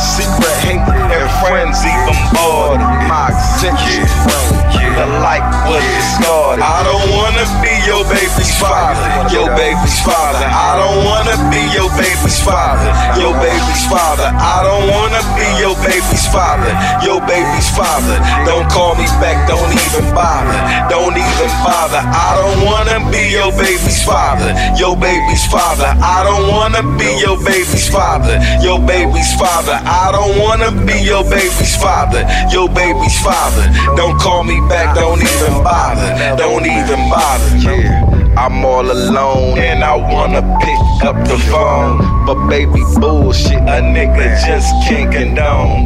[0.00, 2.88] Secret hate and frenzy bombarded.
[3.06, 3.28] My
[3.60, 6.62] brain, the light was discarded.
[6.62, 10.46] I don't wanna be your baby's father, your baby's father.
[10.46, 14.30] I don't wanna be your baby's father, your baby's father.
[14.30, 16.70] I don't wanna be your baby's father,
[17.02, 18.16] your baby's father.
[18.46, 20.54] Don't call me back, don't even bother,
[20.86, 22.02] don't even bother.
[22.02, 25.90] I don't wanna be your baby's father, your baby's father.
[25.98, 29.74] I don't wanna be your baby's father, your baby's father.
[29.82, 33.66] I don't wanna be your baby's father, your baby's father.
[33.98, 38.13] Don't call me back, don't even bother, don't even bother.
[38.36, 42.26] I'm all alone and I wanna pick up the phone.
[42.26, 45.84] But baby bullshit, a nigga just can't condone.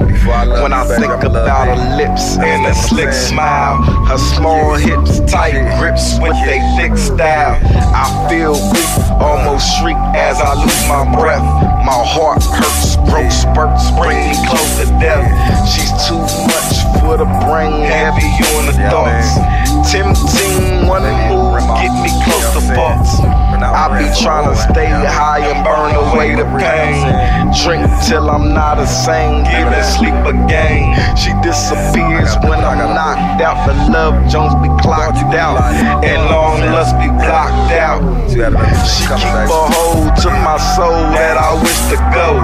[0.63, 6.19] When I think about her lips and a slick smile, her small hips, tight grips
[6.21, 7.61] with they thick style.
[7.93, 11.45] I feel weak, almost shriek as I lose my breath.
[11.85, 15.27] My heart hurts, growth spurts, bring me close to death.
[15.69, 19.37] She's too much for the brain, heavy on the thoughts.
[19.91, 22.13] Tempting, one move, get me
[26.37, 27.08] the pain.
[27.49, 30.93] Drink till I'm not the same, giving sleep again.
[31.17, 33.65] She disappears when I'm knocked out.
[33.65, 35.57] The love Jones be clocked out,
[36.05, 38.05] and long lust be blocked out.
[38.29, 42.37] She keep a hold to my soul that I wish to go.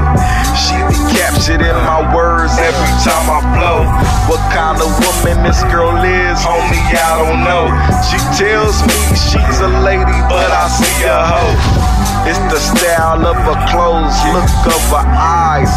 [0.57, 3.85] She be captured in my words every time I flow.
[4.33, 7.69] What kind of woman this girl is, homie, I don't know.
[8.09, 12.05] She tells me she's a lady, but I see a hoe.
[12.25, 15.71] It's the style of her clothes, look of her eyes,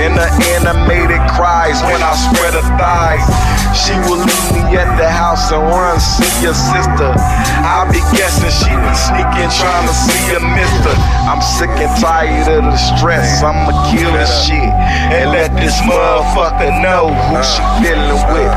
[0.00, 3.24] and the animated cries when I spread her thighs.
[3.76, 7.12] She will leave me at the house and run see your sister.
[7.12, 10.94] I be guessing she be sneaking, trying to see a mister.
[11.28, 13.42] I'm sick and tired of the stress.
[13.42, 14.72] I'ma kill this shit
[15.12, 18.54] and let this motherfucker know who she dealing with.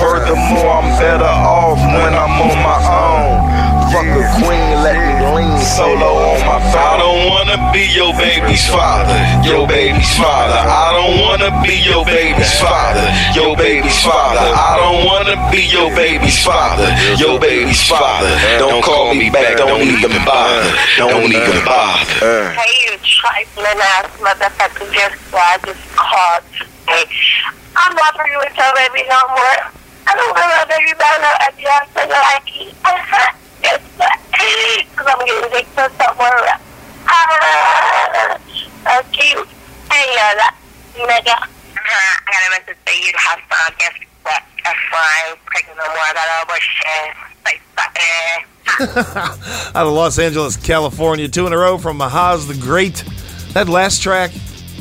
[0.00, 3.70] Furthermore, I'm better off when I'm on my own.
[3.90, 4.99] Fuck a queen, let
[5.40, 6.80] me solo on my phone.
[6.80, 10.54] I don't wanna wanna be your baby's father, your baby's father.
[10.54, 13.02] I don't wanna be your baby's father,
[13.34, 14.38] your baby's father.
[14.38, 16.86] I don't wanna be your baby's father,
[17.18, 18.30] your baby's father.
[18.58, 22.54] Don't call me back, don't even bother, don't even bother.
[22.54, 25.42] Hey, you trifling ass motherfucker, guess what?
[25.42, 27.10] I just called today.
[27.74, 29.58] I'm not for you with your baby no more.
[30.06, 32.46] I don't want my baby back no idea so like
[33.62, 34.19] Guess what?
[34.90, 36.62] Because I'm getting to somewhere else.
[37.06, 38.38] Ah,
[38.84, 39.48] so cute.
[39.90, 40.54] Hey, uh, that.
[40.96, 43.74] Uh, I got a message that you have some.
[43.78, 44.42] Guess what?
[44.64, 46.00] That's why I'm pregnant no more.
[48.80, 53.04] Out of Los Angeles, California, two in a row from Mahaz the Great.
[53.52, 54.30] That last track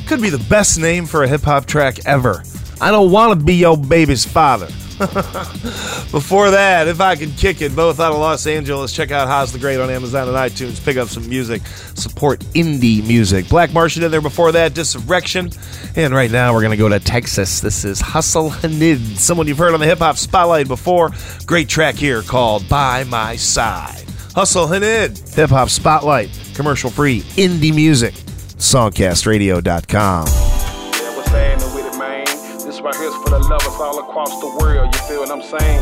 [0.08, 2.44] could be the best name for a hip hop track ever.
[2.80, 4.70] I don't want to be your baby's father.
[6.12, 9.54] Before that, if I could kick it, both out of Los Angeles, check out Has
[9.54, 10.84] the Great on Amazon and iTunes.
[10.84, 13.48] Pick up some music, support indie music.
[13.48, 15.52] Black Martian in there before that, Disurrection.
[15.96, 17.62] And right now, we're going to go to Texas.
[17.62, 21.12] This is Hussle Hunnid, someone you've heard on the Hip Hop Spotlight before.
[21.46, 24.04] Great track here called By My Side.
[24.36, 28.14] Hussle Hunnid, Hip Hop Spotlight, commercial free indie music.
[28.16, 30.28] Songcastradio.com.
[30.28, 32.26] Yeah, what's happening with it, man?
[32.66, 34.69] This right here's for the lovers all across the world.
[35.10, 35.82] Feel what I'm saying?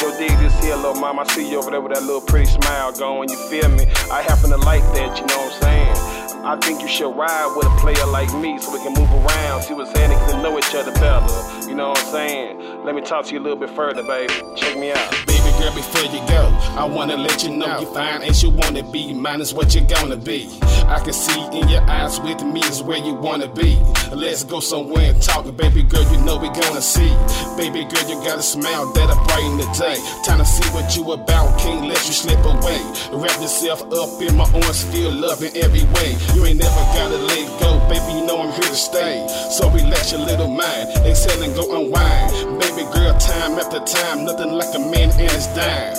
[0.00, 1.22] Yo, dig this here, little oh, mama.
[1.22, 3.28] I see you over there with that little pretty smile going.
[3.28, 3.84] You feel me?
[4.08, 5.18] I happen to like that.
[5.18, 6.46] You know what I'm saying?
[6.46, 9.62] I think you should ride with a player like me so we can move around,
[9.62, 11.68] see what's happening, to know each other better.
[11.68, 12.84] You know what I'm saying?
[12.84, 14.32] Let me talk to you a little bit further, baby.
[14.54, 15.37] Check me out.
[15.58, 19.12] Girl, before you go, I wanna let you know you're fine as you wanna be.
[19.12, 20.48] Mine is what you're gonna be.
[20.86, 23.76] I can see in your eyes with me is where you wanna be.
[24.12, 26.04] Let's go somewhere and talk, baby girl.
[26.12, 27.10] You know we gonna see.
[27.56, 29.98] Baby girl, you got a smile that'll brighten the day.
[30.24, 32.78] Time to see what you about, can't let you slip away.
[33.10, 36.14] Wrap yourself up in my arms, feel love in every way.
[36.34, 38.20] You ain't never gotta let go, baby.
[38.20, 39.26] You know I'm here to stay.
[39.50, 42.60] So relax your little mind, exhale and go unwind.
[42.60, 45.96] Baby girl, time after time, nothing like a man and his dime.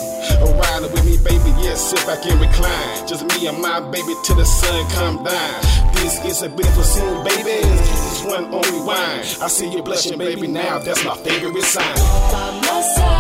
[0.60, 3.08] Riding with me, baby, yes, sit back and recline.
[3.08, 5.62] Just me and my baby till the sun come down.
[5.96, 7.64] This is a beautiful scene, baby.
[7.64, 9.26] This is one on rewind.
[9.42, 11.96] I see you blushing, baby, now that's my favorite sign.
[12.32, 13.19] By my side,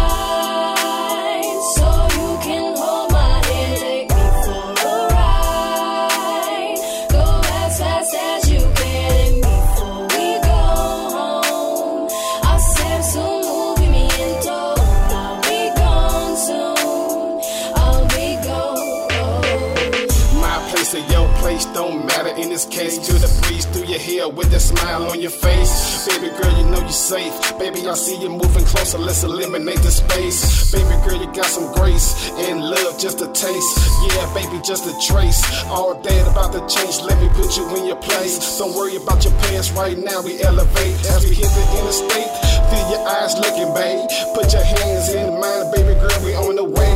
[23.99, 26.07] hair with a smile on your face.
[26.07, 27.35] Baby girl, you know you're safe.
[27.59, 28.97] Baby, I see you moving closer.
[28.97, 30.71] Let's eliminate the space.
[30.71, 33.73] Baby girl, you got some grace and love, just a taste.
[34.07, 35.43] Yeah, baby, just a trace.
[35.67, 37.03] All that about to change.
[37.03, 38.39] Let me put you in your place.
[38.57, 40.23] Don't worry about your past right now.
[40.23, 42.31] We elevate as we hit the interstate.
[42.71, 44.07] Feel your eyes looking, babe.
[44.33, 46.17] Put your hands in mine, baby girl.
[46.23, 46.93] We on the way.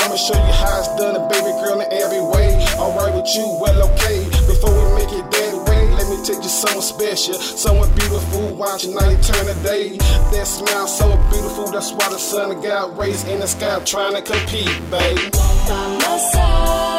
[0.00, 2.56] I'ma show you how it's done, baby girl, in every way.
[2.80, 4.35] Alright with you, well, okay.
[6.26, 8.54] Take you somewhere special, somewhere beautiful.
[8.56, 9.96] Watch night turn the day.
[10.32, 14.22] That smile so beautiful, that's why the sun got rays in the sky trying to
[14.22, 15.32] compete, babe.
[15.68, 16.95] By my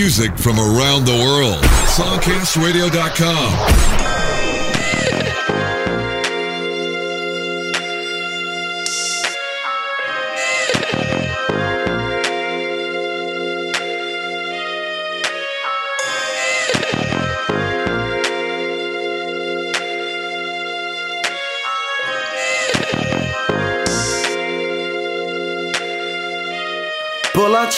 [0.00, 1.62] music from around the world.
[1.98, 4.00] Songcastradio.com.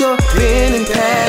[0.01, 1.22] Your and pad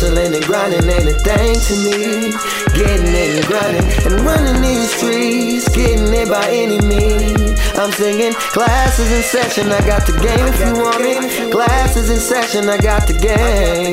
[0.00, 2.69] Hustling and grinding ain't a thing to me.
[2.80, 5.68] Getting it grinding and running these streets.
[5.68, 7.60] Getting it by any means.
[7.76, 9.72] I'm singing classes in session.
[9.72, 11.50] I got the game if you want me.
[11.50, 12.68] Classes in session.
[12.68, 13.92] I got the game.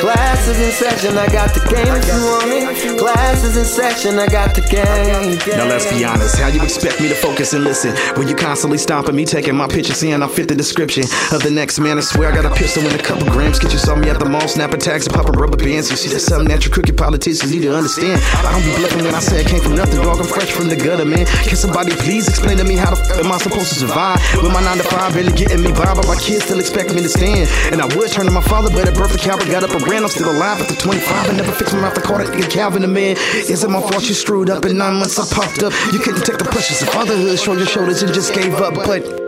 [0.00, 1.16] Classes in session.
[1.16, 2.98] I got the game if you want me.
[2.98, 4.18] Classes in session.
[4.18, 5.38] I got the game.
[5.56, 8.78] Now let's be honest, how you expect me to focus and listen when you constantly
[8.78, 11.98] stomping me, taking my picture, seeing I fit the description of the next man?
[11.98, 13.58] I swear I got a pistol and a couple grams.
[13.58, 15.90] Get you saw me at the mall, snapping tags and popping rubber bands.
[15.90, 18.17] You see, that's something that you crooked politicians need to understand.
[18.44, 20.20] I don't be bluffing when I say I came from nothing, dog.
[20.20, 21.26] I'm fresh from the gutter, man.
[21.46, 24.52] Can somebody please explain to me how the f am I supposed to survive with
[24.52, 27.08] my nine to five barely getting me by, but my kids still expect me to
[27.08, 27.48] stand.
[27.72, 29.82] And I would turn to my father, but at birth the Calvin got up and
[29.86, 30.02] ran.
[30.02, 31.30] I'm still alive after 25.
[31.30, 32.02] I never fixed my mouth.
[32.02, 33.16] Caught it nigga Calvin the man.
[33.34, 34.64] Is it my fault you screwed up?
[34.64, 35.72] In nine months I popped up.
[35.92, 38.74] You couldn't take the pressures of fatherhood, shrugged your shoulders and just gave up.
[38.74, 39.27] But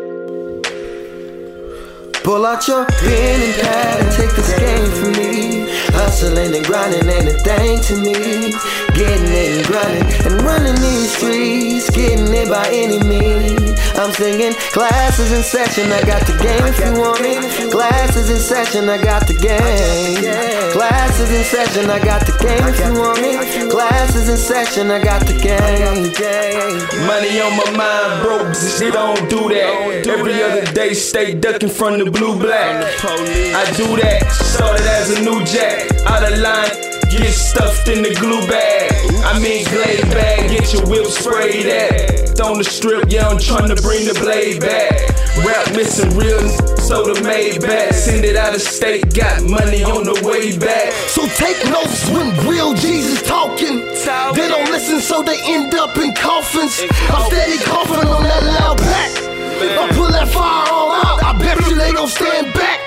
[2.22, 5.70] Pull out your pen and pad and take this game from me.
[5.96, 8.52] Hustling and grinding ain't a thing to me.
[8.94, 11.88] Getting it and grinding and running these streets.
[11.90, 13.80] Getting it by any means.
[13.96, 15.92] I'm singing classes in session.
[15.92, 17.36] I got the game if you want me.
[17.70, 18.88] Classes in session.
[18.88, 20.72] I got the game.
[20.72, 21.90] Classes in session.
[21.90, 23.36] I got the game if you want me.
[23.70, 24.90] Classes in session.
[24.90, 26.80] I got the game.
[27.06, 28.52] Money on my mind, bro.
[28.78, 30.06] They don't do that.
[30.06, 32.84] Every other day, stay ducking from the blue black.
[33.04, 34.30] I do that.
[34.32, 35.90] Started as a new jack.
[36.06, 36.70] Out of line.
[37.10, 38.92] Get stuffed in the glue bag.
[39.24, 40.50] I mean, glade bag.
[40.50, 42.40] Get your whip sprayed at.
[42.40, 45.10] On the strip, yeah, I'm trying to bring the blade back.
[45.44, 46.48] Rap missing real,
[46.78, 47.92] so the made back.
[47.92, 50.92] Send it out of state, got money on the way back.
[51.08, 53.84] So take notes when real Jesus talking.
[53.84, 56.80] They don't listen, so they end up in coffins.
[57.10, 59.39] I'm steady coughing on that loud pack.
[59.60, 62.80] I pull that firearm out, I bet you they gon' stand back.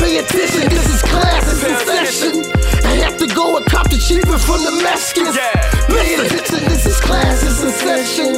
[0.00, 2.34] Pay attention, this is classes in session.
[2.80, 5.36] I have to go and cop the cheaper from the Mexicans.
[5.84, 8.32] Pay attention, this is classes in session.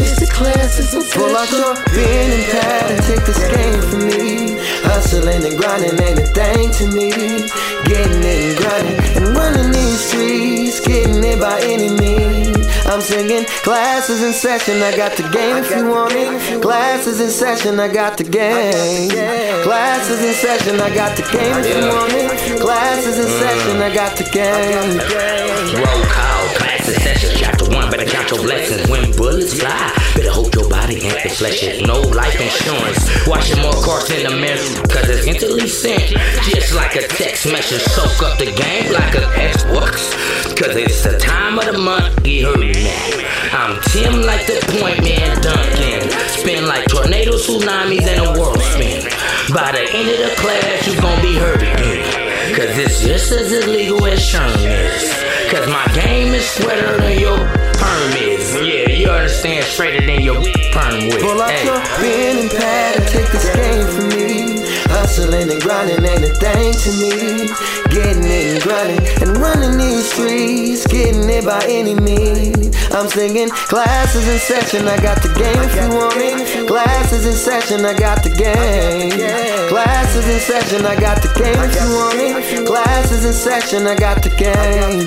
[0.00, 1.20] This is classes in session.
[1.20, 4.56] Pull out your pen and pad and take this game from me.
[4.88, 7.12] Hustling and grinding ain't a thing to me.
[7.84, 10.80] Getting it and grinding and running these streets.
[10.80, 12.55] Getting it by any means.
[12.86, 14.80] I'm singing classes in session.
[14.82, 16.60] I got the game if you want me.
[16.60, 17.80] Classes in session.
[17.80, 19.10] I got the game.
[19.64, 20.80] Classes in session.
[20.80, 22.58] I got the game if you want me.
[22.60, 23.82] Classes in session.
[23.82, 24.98] I got the game.
[25.76, 27.90] Roll call, class in session, chapter one.
[27.90, 29.12] Better count your blessings when
[29.46, 29.92] bullets fly.
[30.14, 31.62] Better hope your body ain't the flesh.
[31.62, 31.86] It.
[31.86, 33.26] No life insurance.
[33.26, 36.10] Watching more cars in the mirror, cause it's instantly sent.
[36.44, 40.14] Just like a text message, soak up the game like an Xbox.
[40.56, 43.22] Cause it's the time of the month, you heard me now.
[43.52, 46.10] I'm Tim like the point man Duncan.
[46.28, 49.04] Spin like tornadoes, tsunamis, and a world spin.
[49.54, 52.54] By the end of the class, you gon' be hurt again.
[52.56, 55.26] Cause it's just as illegal as Sherm is.
[55.50, 58.54] Cause my game is sweater than your perm is.
[58.56, 60.36] Yeah, you understand straighter than your
[60.72, 61.20] perm with.
[61.20, 61.64] Pull out Hey.
[61.66, 64.16] your pen and pad and take this game from me.
[64.88, 67.48] Hustling and grinding ain't a thing to me.
[67.90, 70.86] Getting it and grinding and running these streets.
[70.86, 72.74] Getting it by any means.
[72.94, 74.88] I'm singing classes in session.
[74.88, 76.30] I got the game if you want me.
[76.66, 77.84] Classes in session.
[77.84, 79.10] I got the game.
[79.68, 80.86] Classes in session.
[80.86, 82.32] I got the game if you want me.
[82.64, 83.86] Classes in session.
[83.86, 85.06] I got the game.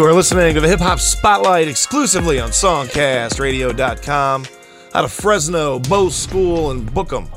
[0.00, 4.46] You are listening to the Hip Hop Spotlight exclusively on SongcastRadio.com
[4.94, 7.28] out of Fresno, Bo School, and Book Em.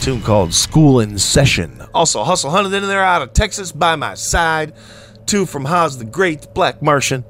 [0.00, 1.80] Tune called School in Session.
[1.94, 4.72] Also, Hussle Hunnid in there out of Texas by my side.
[5.26, 7.22] Two from Has the Great, Black Martian.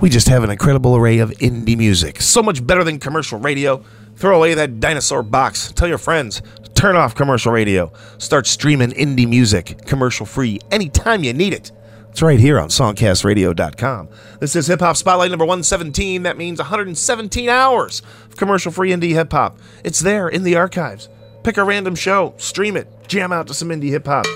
[0.00, 2.22] We just have an incredible array of indie music.
[2.22, 3.84] So much better than commercial radio.
[4.16, 5.72] Throw away that dinosaur box.
[5.72, 6.40] Tell your friends.
[6.72, 7.92] Turn off commercial radio.
[8.16, 11.70] Start streaming indie music, commercial free, anytime you need it
[12.10, 14.08] It's right here on songcastradio.com.
[14.40, 16.24] This is Hip Hop Spotlight number 117.
[16.24, 19.58] That means 117 hours of commercial free indie hip hop.
[19.84, 21.08] It's there in the archives.
[21.44, 24.26] Pick a random show, stream it, jam out to some indie hip hop.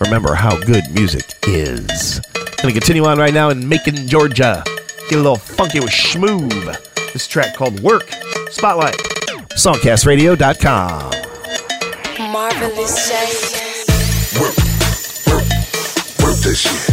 [0.00, 2.20] Remember how good music is.
[2.60, 4.62] Gonna continue on right now in Macon, Georgia.
[5.08, 7.12] Get a little funky with Smoov.
[7.12, 8.10] This track called Work
[8.50, 8.96] Spotlight.
[9.56, 11.12] Songcastradio.com.
[12.32, 14.40] Marvelous shade.
[14.40, 14.54] Work
[16.42, 16.87] that shit.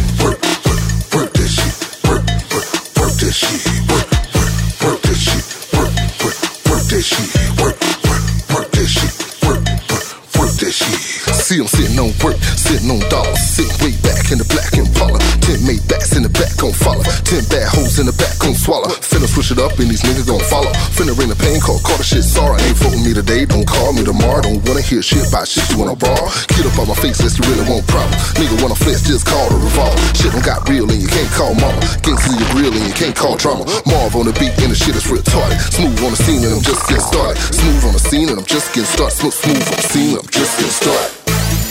[11.46, 14.82] See them sitting on work, sitting on dollars, sitting way back in the black and
[14.82, 15.22] Impala.
[15.46, 17.06] Ten made bats in the back gon' follow.
[17.22, 18.90] Ten bad hoes in the back gon' swallow.
[18.98, 20.74] Finna switch it up and these niggas gon' follow.
[20.98, 22.58] Finna ring the pain call, call the shit sorry.
[22.66, 24.42] Ain't fucking me today, don't call me tomorrow.
[24.42, 26.26] Don't wanna hear shit about shit you wanna borrow.
[26.50, 28.18] Get up on my face unless you really want problem.
[28.42, 30.02] Nigga wanna flex, just call the revolver.
[30.18, 31.78] Shit don't got real and you can't call mama.
[32.02, 33.62] Gangsta your grill and you can't call drama.
[33.86, 35.62] Marv on the beat and the shit is retarded.
[35.70, 37.38] Smooth on the scene and I'm just getting started.
[37.54, 39.14] Smooth on the scene and I'm just getting started.
[39.14, 41.15] Smooth, smooth on the scene and I'm just getting started.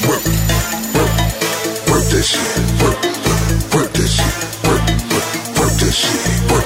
[0.08, 0.24] Work,
[0.96, 1.14] work,
[1.90, 2.42] work that shit.
[2.82, 3.42] Work, work,
[3.74, 4.36] work that shit.
[4.66, 5.28] Work, work,
[5.60, 6.52] work that shit.
[6.52, 6.65] Work,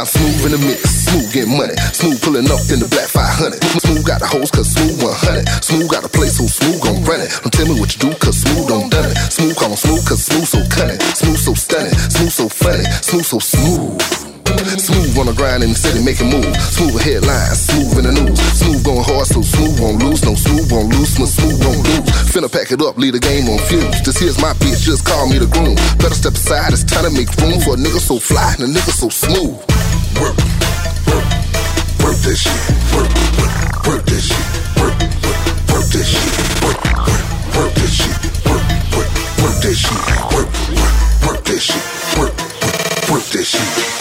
[0.00, 1.76] Now, smooth in the mix, smooth getting money.
[1.92, 3.60] Smooth pulling up in the black 500.
[3.84, 5.44] Smooth got the hoes cause smooth 100.
[5.60, 7.28] Smooth got a place so smooth gon' run it.
[7.44, 9.16] Don't tell me what you do cause smooth don't done it.
[9.28, 10.96] Smooth call smooth cause smooth so cunning.
[11.12, 14.00] Smooth so stunning, smooth so funny, smooth so smooth.
[14.80, 16.48] Smooth on the grind in the city making moves.
[16.72, 18.40] Smooth headlines, smooth in the news.
[18.56, 20.24] Smooth going hard, so smooth won't lose.
[20.24, 22.08] No smooth won't lose, but smooth won't lose.
[22.32, 24.00] Finna pack it up, leave the game on fumes.
[24.00, 25.76] This here's my bitch, just call me the groom.
[26.00, 28.70] Better step aside, it's time to make room for a nigga so fly and a
[28.72, 29.60] nigga so smooth.
[30.18, 30.36] Work,
[31.06, 31.26] work,
[32.02, 32.52] work that shit.
[32.94, 34.42] Work, work, work that shit.
[34.80, 35.38] Work, work,
[35.70, 36.26] work that shit.
[36.64, 37.22] Work, work,
[37.54, 38.16] work that shit.
[38.48, 38.64] Work,
[38.96, 40.00] work, work that shit.
[40.34, 41.82] Work, work, work that shit.
[42.18, 43.99] Work, work, work that shit.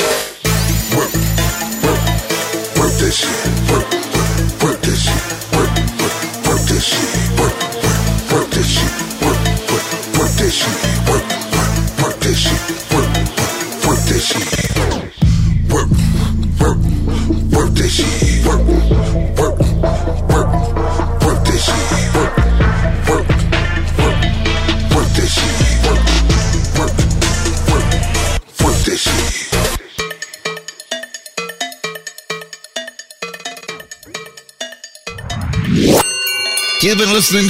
[36.81, 37.43] You've been listening.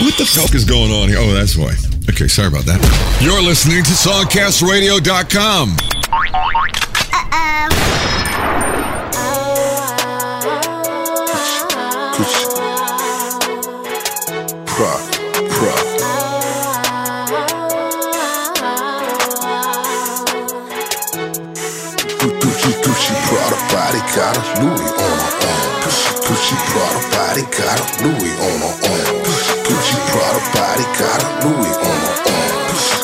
[0.00, 1.18] What the fuck is going on here?
[1.20, 1.74] Oh, that's why.
[2.08, 2.80] Okay, sorry about that.
[3.20, 5.76] You're listening to SongcastRadio.com.
[22.18, 25.67] Gucci, Gucci, Prada body got a Louis on her arm.
[26.38, 29.26] Gucci, Prada body got a Louis on her arm.
[29.66, 32.54] Gucci, Prada body got a Louis on her arm.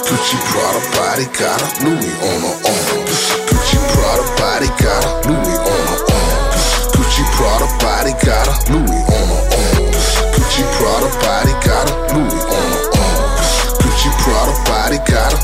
[0.06, 3.02] Gucci, Prada body got a Louis on her arm.
[3.50, 6.46] Gucci, Prada body got a Louis on her arm.
[6.94, 9.90] Gucci, Prada body got a Louis on her arm.
[10.30, 13.34] Gucci, Prada body got a Louis on her arm.
[13.82, 15.43] Gucci, Prada body got a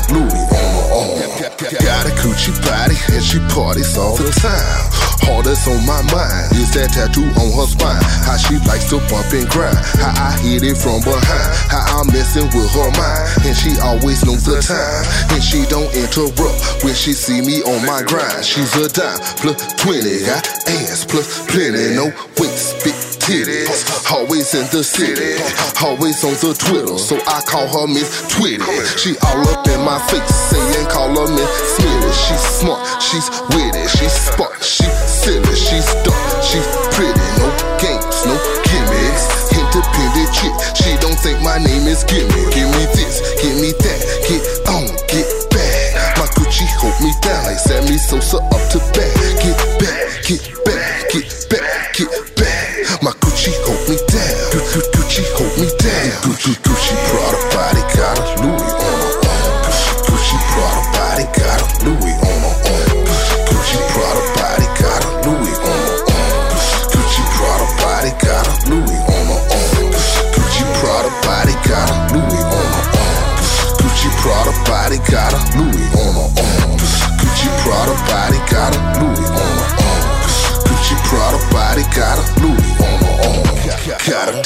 [2.31, 5.27] Gucci body and she parties all the time.
[5.27, 7.99] All that's on my mind is that tattoo on her spine.
[8.23, 9.75] How she likes to bump and grind.
[9.99, 11.51] How I hit it from behind.
[11.67, 13.27] How I'm messing with her mind.
[13.43, 15.03] And she always knows the time.
[15.35, 18.47] And she don't interrupt when she see me on my grind.
[18.47, 20.23] She's a dime plus 20.
[20.23, 21.99] Got ass plus plenty.
[21.99, 23.83] No waist, big titties.
[24.07, 25.35] Always in the city.
[25.83, 26.97] Always on the Twitter.
[26.97, 28.63] So I call her Miss Twitty.
[28.97, 30.23] She all up my face.
[30.49, 32.11] Saying call her Miss Smitty.
[32.13, 32.81] She's smart.
[33.01, 33.85] She's witty.
[33.87, 34.57] She's smart.
[34.63, 35.55] She's silly.
[35.55, 36.21] She's dark.
[36.43, 37.27] She's pretty.
[37.41, 37.47] No
[37.81, 38.17] games.
[38.25, 39.25] No gimmicks.
[39.51, 40.53] Independent chick.
[40.75, 42.29] She don't think my name is Gimme.
[42.53, 43.21] Give me this.
[43.41, 44.01] Give me that.
[44.27, 44.87] Get on.
[45.07, 46.17] Get back.
[46.17, 48.37] My Gucci hold me down like Sammy Sosa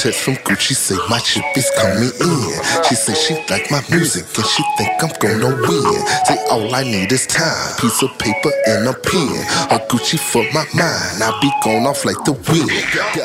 [0.06, 2.84] A from Gucci say my chip is coming in.
[2.86, 5.98] She say she like my music and she think I'm gonna win.
[6.30, 9.34] Say all I need is time, piece of paper and a pen.
[9.74, 12.70] A Gucci for my mind, I be gone off like the wind.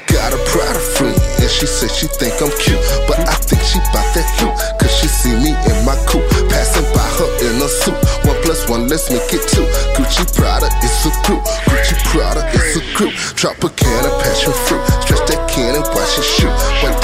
[0.10, 3.78] Got a Prada friend and she say she think I'm cute, but I think she
[3.94, 4.58] bout that cute.
[4.82, 7.94] Cause she see me in my coupe, passing by her in a suit.
[8.26, 9.70] One plus one, let's make it two.
[9.94, 11.46] Gucci Prada, it's a group.
[11.70, 13.14] Gucci Prada, it's a group.
[13.40, 16.52] Drop a can of passion fruit, stretch that can and watch it shoot.
[16.84, 17.01] Wipe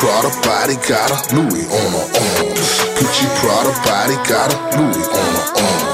[0.00, 2.56] Prada body got a Louis on her arm.
[2.96, 5.89] Gucci Prada body got a Louis on her arm.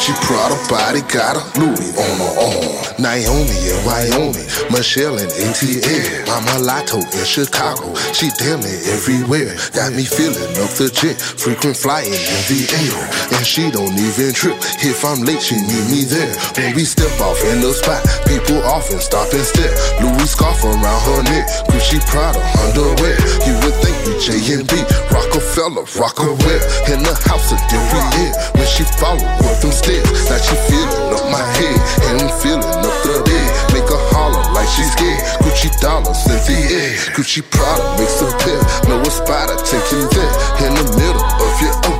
[0.00, 2.72] Gucci Prada body got a Louis on her arm.
[2.96, 7.92] Naomi in Wyoming, Michelle in ATL, Mama Lotto in Chicago.
[8.16, 9.52] She damn it everywhere.
[9.76, 12.96] Got me feeling up the jet, frequent flying in the air.
[13.36, 14.56] And she don't even trip.
[14.80, 16.32] If I'm late, she meet me there.
[16.56, 19.76] When we step off in the spot, people often stop and stare.
[20.00, 23.20] Louis scarf around her neck, Gucci Prada underwear.
[23.44, 24.80] You would think we J and B,
[25.12, 26.60] Rockefeller, Rocawear.
[26.88, 31.26] In the house of year, when she follow up them stairs, now she feeling up
[31.30, 33.48] my head and I'm feeling up the bed.
[33.72, 35.20] Make her holler like she's scared.
[35.42, 38.60] Gucci dollars the air, Gucci Prada makes a pair.
[38.88, 40.34] Know a spot I take you there
[40.66, 41.99] in the middle of your oh.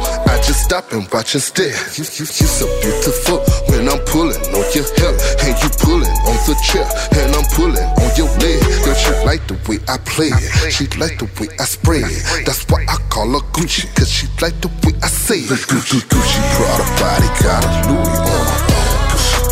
[0.50, 1.70] Just stop and watch and stare.
[1.94, 3.38] You, you, you so beautiful
[3.70, 5.14] when I'm pulling on your hair
[5.46, 6.82] and you pulling on the chair
[7.22, 8.58] and I'm pulling on your leg.
[8.82, 10.74] Girl, she like the way I play it.
[10.74, 12.42] She like the way I spray it.
[12.42, 15.54] That's why I call her Gucci, cause she like the way I say it.
[15.70, 18.98] Gucci, Gucci, Prada body got a Louis on her arm.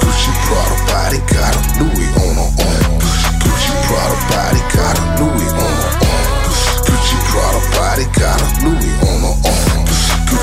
[0.03, 2.91] Gucci, Prada body got a Louis on her arm.
[3.39, 6.43] Gucci, Prada body got a Louis on her arm.
[6.91, 9.68] Gucci, Prada body got a Louis on her arm.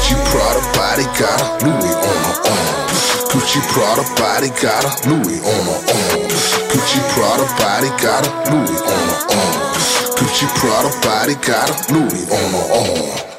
[0.05, 2.89] Gucci Prada body got a Louis on her arm.
[3.33, 6.29] Gucci Prada body got a Louis on her arm.
[6.69, 9.73] Gucci Prada body got a Louis on her arm.
[10.13, 13.34] Gucci Prada body got a Louis on her arm.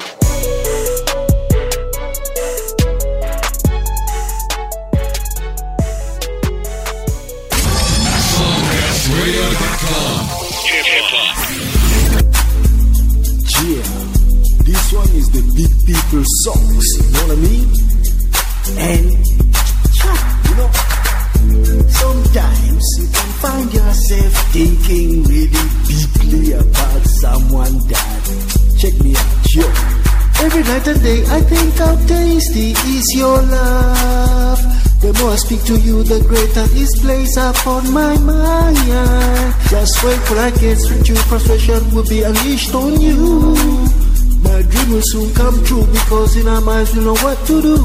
[15.57, 17.69] Big people songs, you know what I mean?
[18.77, 19.05] And,
[20.45, 20.69] you know,
[21.89, 28.21] sometimes you can find yourself thinking really deeply about someone that,
[28.77, 29.65] check me out, yo.
[30.45, 34.61] Every night and day I think how tasty is your love.
[35.01, 39.55] The more I speak to you, the greater is place upon my mind.
[39.69, 44.06] Just wait till I get with you, frustration will be unleashed on you.
[44.43, 47.77] My dream will soon come true because in our minds we know what to do.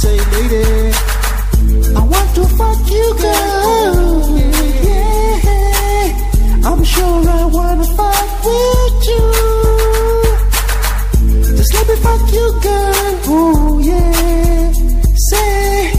[0.00, 0.92] Say, lady,
[1.96, 4.38] I want to fuck you, girl.
[4.88, 9.24] Yeah, I'm sure I wanna fuck with you.
[11.56, 13.20] Just let me fuck you, girl.
[13.26, 14.72] Oh yeah.
[15.28, 15.92] Say,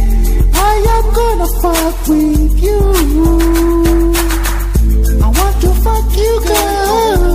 [0.54, 2.80] I am gonna fuck with you.
[5.24, 7.35] I want to fuck you, girl.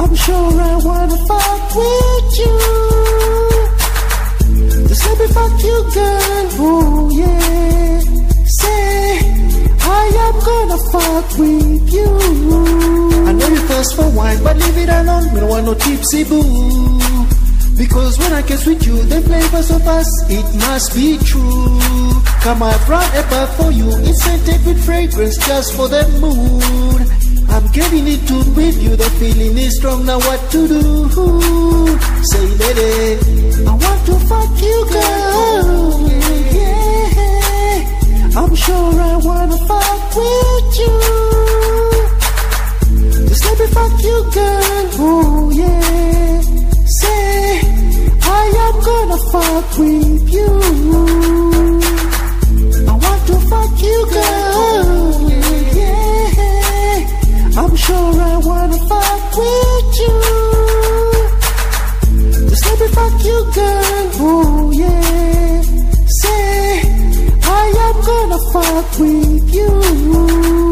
[0.00, 2.56] I'm sure I wanna fuck with you.
[4.88, 6.48] Just let me fuck you, girl.
[6.56, 8.00] Oh yeah.
[8.60, 9.18] Say,
[10.00, 12.10] I am gonna fuck with you.
[13.28, 15.34] I know you thirst for wine, but leave it alone.
[15.34, 16.98] We don't want no tipsy boo.
[17.76, 21.78] Because when I kiss with you, the flavors of us, it must be true.
[22.40, 23.88] Come, I brought a bath for you.
[24.08, 27.19] It's scented with fragrance just for the mood.
[27.52, 31.08] I'm getting it to with you, the feeling is strong, now what to do?
[32.30, 33.18] Say lady,
[33.66, 36.08] I want to fuck you girl,
[36.58, 36.80] yeah.
[38.40, 40.94] I'm sure I wanna fuck with you.
[43.28, 46.40] Just let me fuck you girl, oh yeah.
[47.00, 47.60] Say,
[48.22, 50.50] I am gonna fuck with you.
[52.88, 54.89] I want to fuck you girl.
[57.62, 60.16] I'm sure I wanna fuck with you.
[62.48, 64.10] Just let me fuck you, girl.
[64.22, 65.62] Oh yeah.
[66.20, 66.80] Say
[67.42, 70.69] I am gonna fuck with you.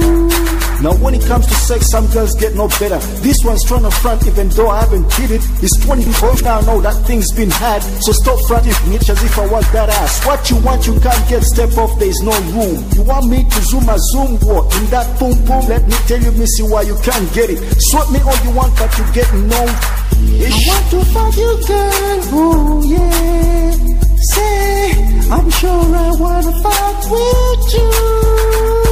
[0.80, 2.98] Now when it comes to sex, some girls get no better.
[3.18, 5.42] This one's trying to front even though I haven't did it.
[5.62, 7.82] It's 24 now, know that thing's been had.
[8.02, 10.24] So stop fronting bitch as if I was that ass.
[10.24, 11.42] What you want, you can't get.
[11.42, 12.78] Step off, there's no room.
[12.94, 15.66] You want me to zoom a zoom war in that boom boom?
[15.66, 17.58] Let me tell you, missy, why you can't get it.
[17.90, 19.58] Swap me all you want, but you get no.
[19.58, 22.20] I want to fuck you, girl.
[22.38, 23.98] Oh yeah.
[24.34, 24.92] Say
[25.30, 28.87] I'm sure I wanna fuck with you.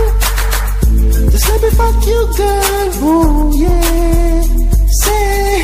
[1.36, 2.90] Just let me fuck you, girl.
[3.02, 4.40] Oh yeah.
[5.02, 5.60] Say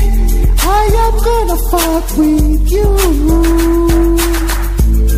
[0.60, 2.88] I am gonna fuck with you.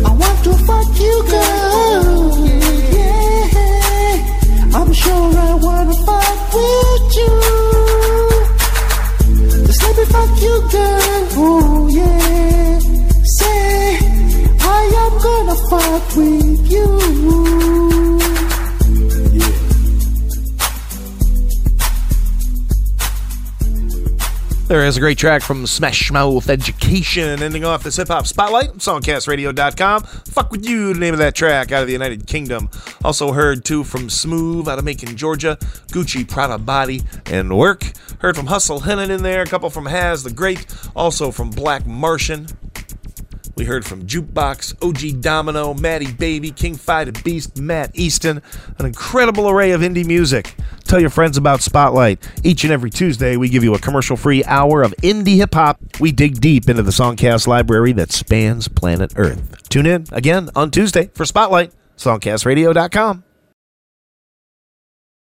[0.05, 2.39] I want to fuck you, girl.
[2.95, 4.15] Yeah.
[4.79, 7.33] I'm sure I wanna fuck with you.
[9.67, 11.23] Just let me fuck you, girl.
[11.35, 12.79] Oh yeah.
[13.39, 13.99] Say
[14.61, 16.44] I am gonna fuck with you.
[24.75, 28.73] There is a great track from Smash Mouth Education, ending off this hip hop spotlight.
[28.73, 30.03] Songcastradio.com.
[30.03, 32.69] Fuck with you, the name of that track out of the United Kingdom.
[33.01, 35.57] Also heard too from Smoov out of Macon, Georgia,
[35.93, 37.93] Gucci, Prada Body, and Work.
[38.19, 41.87] Heard from Hussle Hunnid in there, a couple from Has the Great, also from Black
[41.87, 42.47] Martian.
[43.55, 48.41] We heard from Juke Baxx, OG Domino, Matti Baybee, King Phy the Beast, Matt Easton,
[48.79, 50.55] an incredible array of indie music.
[50.83, 52.25] Tell your friends about Spotlight.
[52.43, 55.79] Each and every Tuesday, we give you a commercial free hour of indie hip hop.
[55.99, 59.67] We dig deep into the Songcast library that spans planet Earth.
[59.69, 63.24] Tune in again on Tuesday for Spotlight, songcastradio.com.